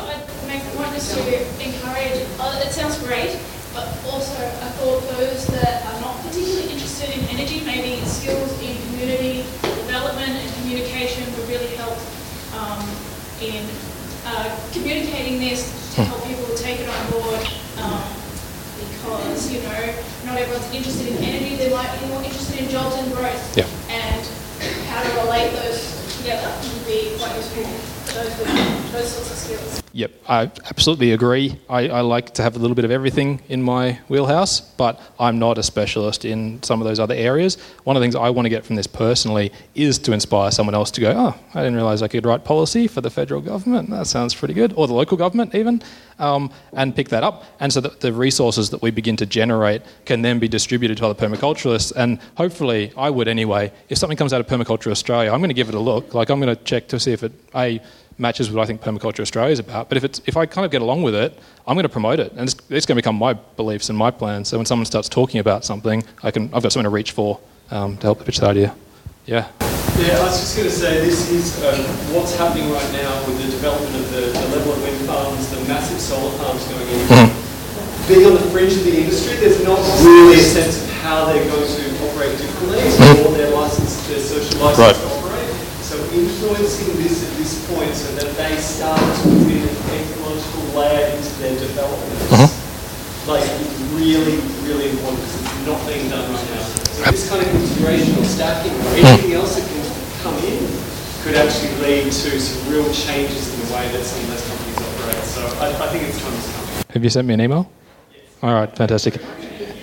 everyone's 20.44 20.74
interested 20.74 21.08
in 21.08 21.16
energy, 21.24 21.56
they 21.56 21.70
might 21.70 21.98
be 22.00 22.06
more 22.06 22.22
interested 22.22 22.60
in 22.60 22.68
jobs 22.68 22.96
and 22.96 23.12
growth. 23.12 23.56
Yeah. 23.56 23.66
And 23.88 24.26
how 24.88 25.02
to 25.02 25.24
relate 25.24 25.52
those 25.52 26.16
together 26.18 26.52
would 26.62 26.86
be 26.86 27.16
quite 27.18 27.34
useful 27.36 27.64
those, 28.14 28.92
those 28.92 29.12
sorts 29.12 29.30
of 29.30 29.36
skills. 29.36 29.83
Yep, 29.96 30.12
I 30.28 30.42
absolutely 30.66 31.12
agree. 31.12 31.60
I, 31.70 31.88
I, 31.88 32.00
like 32.00 32.34
to 32.34 32.42
have 32.42 32.56
a 32.56 32.58
little 32.58 32.74
bit 32.74 32.84
of 32.84 32.90
everything 32.90 33.40
in 33.48 33.62
my 33.62 34.00
wheelhouse, 34.08 34.58
but 34.58 35.00
I'm 35.20 35.38
not 35.38 35.56
a 35.56 35.62
specialist 35.62 36.24
in 36.24 36.60
some 36.64 36.80
of 36.80 36.84
those 36.84 36.98
other 36.98 37.14
areas. 37.14 37.58
One 37.84 37.94
of 37.94 38.00
the 38.00 38.04
things 38.04 38.16
I 38.16 38.28
want 38.30 38.46
to 38.46 38.50
get 38.50 38.64
from 38.64 38.74
this 38.74 38.88
personally 38.88 39.52
is 39.76 40.00
to 40.00 40.12
inspire 40.12 40.50
someone 40.50 40.74
else 40.74 40.90
to 40.92 41.00
go, 41.00 41.12
oh, 41.16 41.40
I 41.54 41.62
didn't 41.62 41.76
realise 41.76 42.02
I 42.02 42.08
could 42.08 42.26
write 42.26 42.44
policy 42.44 42.88
for 42.88 43.02
the 43.02 43.08
federal 43.10 43.40
government. 43.40 43.88
That 43.90 44.08
sounds 44.08 44.34
pretty 44.34 44.54
good. 44.54 44.72
Or 44.72 44.88
the 44.88 44.94
local 44.94 45.16
government, 45.16 45.54
even, 45.54 45.80
um, 46.18 46.50
and 46.72 46.96
pick 46.96 47.10
that 47.10 47.22
up. 47.22 47.44
And 47.60 47.72
so 47.72 47.80
that 47.80 48.00
the 48.00 48.12
resources 48.12 48.70
that 48.70 48.82
we 48.82 48.90
begin 48.90 49.16
to 49.18 49.26
generate 49.26 49.82
can 50.06 50.22
then 50.22 50.40
be 50.40 50.48
distributed 50.48 50.98
to 50.98 51.06
other 51.06 51.28
permaculturalists. 51.28 51.92
And 51.94 52.18
hopefully, 52.36 52.92
I 52.96 53.10
would 53.10 53.28
anyway, 53.28 53.72
if 53.88 53.98
something 53.98 54.16
comes 54.16 54.32
out 54.32 54.40
of 54.40 54.48
Permaculture 54.48 54.90
Australia, 54.90 55.30
I'm 55.30 55.38
going 55.38 55.50
to 55.50 55.54
give 55.54 55.68
it 55.68 55.76
a 55.76 55.80
look. 55.80 56.14
Like, 56.14 56.30
I'm 56.30 56.40
going 56.40 56.54
to 56.54 56.64
check 56.64 56.88
to 56.88 56.98
see 56.98 57.12
if 57.12 57.22
it, 57.22 57.32
A, 57.54 57.80
matches 58.18 58.50
what 58.50 58.62
I 58.62 58.66
think 58.66 58.80
Permaculture 58.80 59.20
Australia 59.20 59.52
is 59.52 59.58
about. 59.58 59.88
But 59.88 59.98
if, 59.98 60.04
it's, 60.04 60.20
if 60.26 60.36
I 60.36 60.46
kind 60.46 60.64
of 60.64 60.70
get 60.70 60.82
along 60.82 61.02
with 61.02 61.14
it, 61.14 61.38
I'm 61.66 61.74
going 61.74 61.84
to 61.84 61.88
promote 61.88 62.20
it. 62.20 62.32
And 62.32 62.42
it's, 62.42 62.54
it's 62.70 62.86
going 62.86 62.96
to 62.96 63.02
become 63.02 63.16
my 63.16 63.32
beliefs 63.32 63.88
and 63.88 63.98
my 63.98 64.10
plans. 64.10 64.48
So 64.48 64.56
when 64.56 64.66
someone 64.66 64.86
starts 64.86 65.08
talking 65.08 65.40
about 65.40 65.64
something, 65.64 66.04
I 66.22 66.30
can, 66.30 66.44
I've 66.54 66.62
got 66.62 66.72
something 66.72 66.84
to 66.84 66.90
reach 66.90 67.12
for 67.12 67.40
um, 67.70 67.96
to 67.98 68.02
help 68.06 68.24
pitch 68.24 68.38
that 68.38 68.50
idea. 68.50 68.74
Yeah. 69.26 69.48
Yeah, 69.98 70.18
I 70.18 70.26
was 70.26 70.40
just 70.40 70.56
going 70.56 70.68
to 70.68 70.74
say 70.74 71.00
this 71.06 71.30
is 71.30 71.62
um, 71.62 71.78
what's 72.14 72.34
happening 72.36 72.70
right 72.70 72.92
now 72.92 73.14
with 73.26 73.38
the 73.38 73.50
development 73.50 73.94
of 73.94 74.10
the, 74.10 74.20
the 74.26 74.48
level 74.50 74.72
of 74.72 74.82
wind 74.82 75.06
farms, 75.06 75.50
the 75.50 75.62
massive 75.68 76.00
solar 76.00 76.36
farms 76.38 76.66
going 76.66 76.88
in. 76.88 77.06
Mm-hmm. 77.06 78.08
Being 78.08 78.26
on 78.26 78.34
the 78.34 78.50
fringe 78.50 78.74
of 78.74 78.84
the 78.84 79.00
industry, 79.00 79.36
there's 79.36 79.62
not 79.62 79.78
really 80.02 80.34
a 80.34 80.42
sense 80.42 80.82
of 80.82 80.90
how 80.98 81.24
they're 81.26 81.46
going 81.46 81.66
to 81.66 81.84
operate 82.10 82.36
differently 82.36 82.82
mm-hmm. 82.82 83.26
or 83.26 83.38
their 83.38 83.54
license, 83.54 84.06
their 84.08 84.18
social 84.18 84.60
license 84.60 84.98
right. 84.98 85.13
To 86.14 86.48
operate. 86.48 86.68
So 86.68 86.84
influencing 86.84 87.02
this 87.02 87.30
at 87.30 87.36
this 87.38 87.66
point 87.68 87.94
so 87.94 88.14
that 88.16 88.36
they 88.36 88.56
start 88.56 88.98
to 88.98 89.22
put 89.22 89.50
in 89.50 89.68
an 89.68 89.74
technological 90.24 90.62
layer 90.78 91.16
into 91.16 91.32
their 91.40 91.58
development. 91.58 92.20
Mm-hmm. 92.30 93.30
Like 93.30 93.44
really, 93.96 94.36
really 94.68 94.90
important 94.90 95.20
because 95.20 95.42
it's 95.42 95.66
not 95.66 95.80
being 95.86 96.10
done 96.10 96.30
right 96.32 96.50
now. 96.50 96.62
So 96.94 97.10
this 97.10 97.28
kind 97.28 97.40
of 97.40 97.48
integration 97.54 98.18
or 98.18 98.24
stacking 98.24 98.72
or 98.72 98.88
anything 98.94 99.32
else 99.32 99.56
that 99.56 99.64
can 99.64 99.82
come 100.22 100.36
in 100.44 100.60
could 101.22 101.36
actually 101.36 101.72
lead 101.80 102.04
to 102.04 102.40
some 102.40 102.72
real 102.72 102.84
changes 102.92 103.48
in 103.54 103.66
the 103.66 103.74
way 103.74 103.88
that 103.88 104.04
some 104.04 104.20
of 104.24 104.30
those 104.30 104.46
companies 104.46 104.76
operate. 104.76 105.24
So 105.24 105.40
I, 105.58 105.66
I 105.72 105.88
think 105.88 106.04
it's 106.04 106.20
time 106.20 106.36
to 106.36 106.40
come. 106.52 106.92
Have 106.92 107.02
you 107.02 107.10
sent 107.10 107.26
me 107.26 107.34
an 107.34 107.40
email? 107.40 107.70
All 108.42 108.52
right, 108.52 108.76
fantastic. 108.76 109.14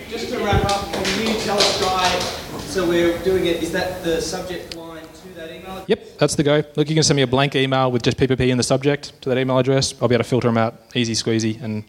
Just 0.07 0.29
to 0.29 0.37
wrap 0.39 0.63
up, 0.65 0.93
can 0.93 1.27
you 1.27 1.33
tell 1.41 1.57
us, 1.57 1.81
Guy, 1.81 2.19
so 2.59 2.87
we're 2.87 3.17
doing 3.23 3.47
it, 3.47 3.63
is 3.63 3.71
that 3.71 4.03
the 4.03 4.21
subject 4.21 4.75
line 4.75 5.00
to 5.00 5.00
that 5.41 5.51
email? 5.55 5.85
Yep, 5.87 6.17
that's 6.17 6.35
the 6.35 6.43
go. 6.43 6.63
Look, 6.75 6.89
you 6.89 6.95
can 6.95 7.03
send 7.03 7.15
me 7.15 7.23
a 7.23 7.27
blank 7.27 7.55
email 7.55 7.91
with 7.91 8.01
just 8.01 8.17
PPP 8.17 8.49
in 8.49 8.57
the 8.57 8.63
subject 8.63 9.19
to 9.21 9.29
that 9.29 9.37
email 9.37 9.57
address. 9.57 9.93
I'll 10.01 10.07
be 10.07 10.15
able 10.15 10.23
to 10.23 10.29
filter 10.29 10.47
them 10.47 10.57
out, 10.57 10.75
easy 10.95 11.13
squeezy, 11.13 11.61
and 11.61 11.83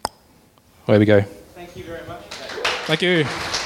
away 0.88 0.98
we 0.98 1.04
go. 1.04 1.22
Thank 1.54 1.76
you 1.76 1.84
very 1.84 2.06
much. 2.06 2.22
Thank 2.86 3.02
you. 3.02 3.61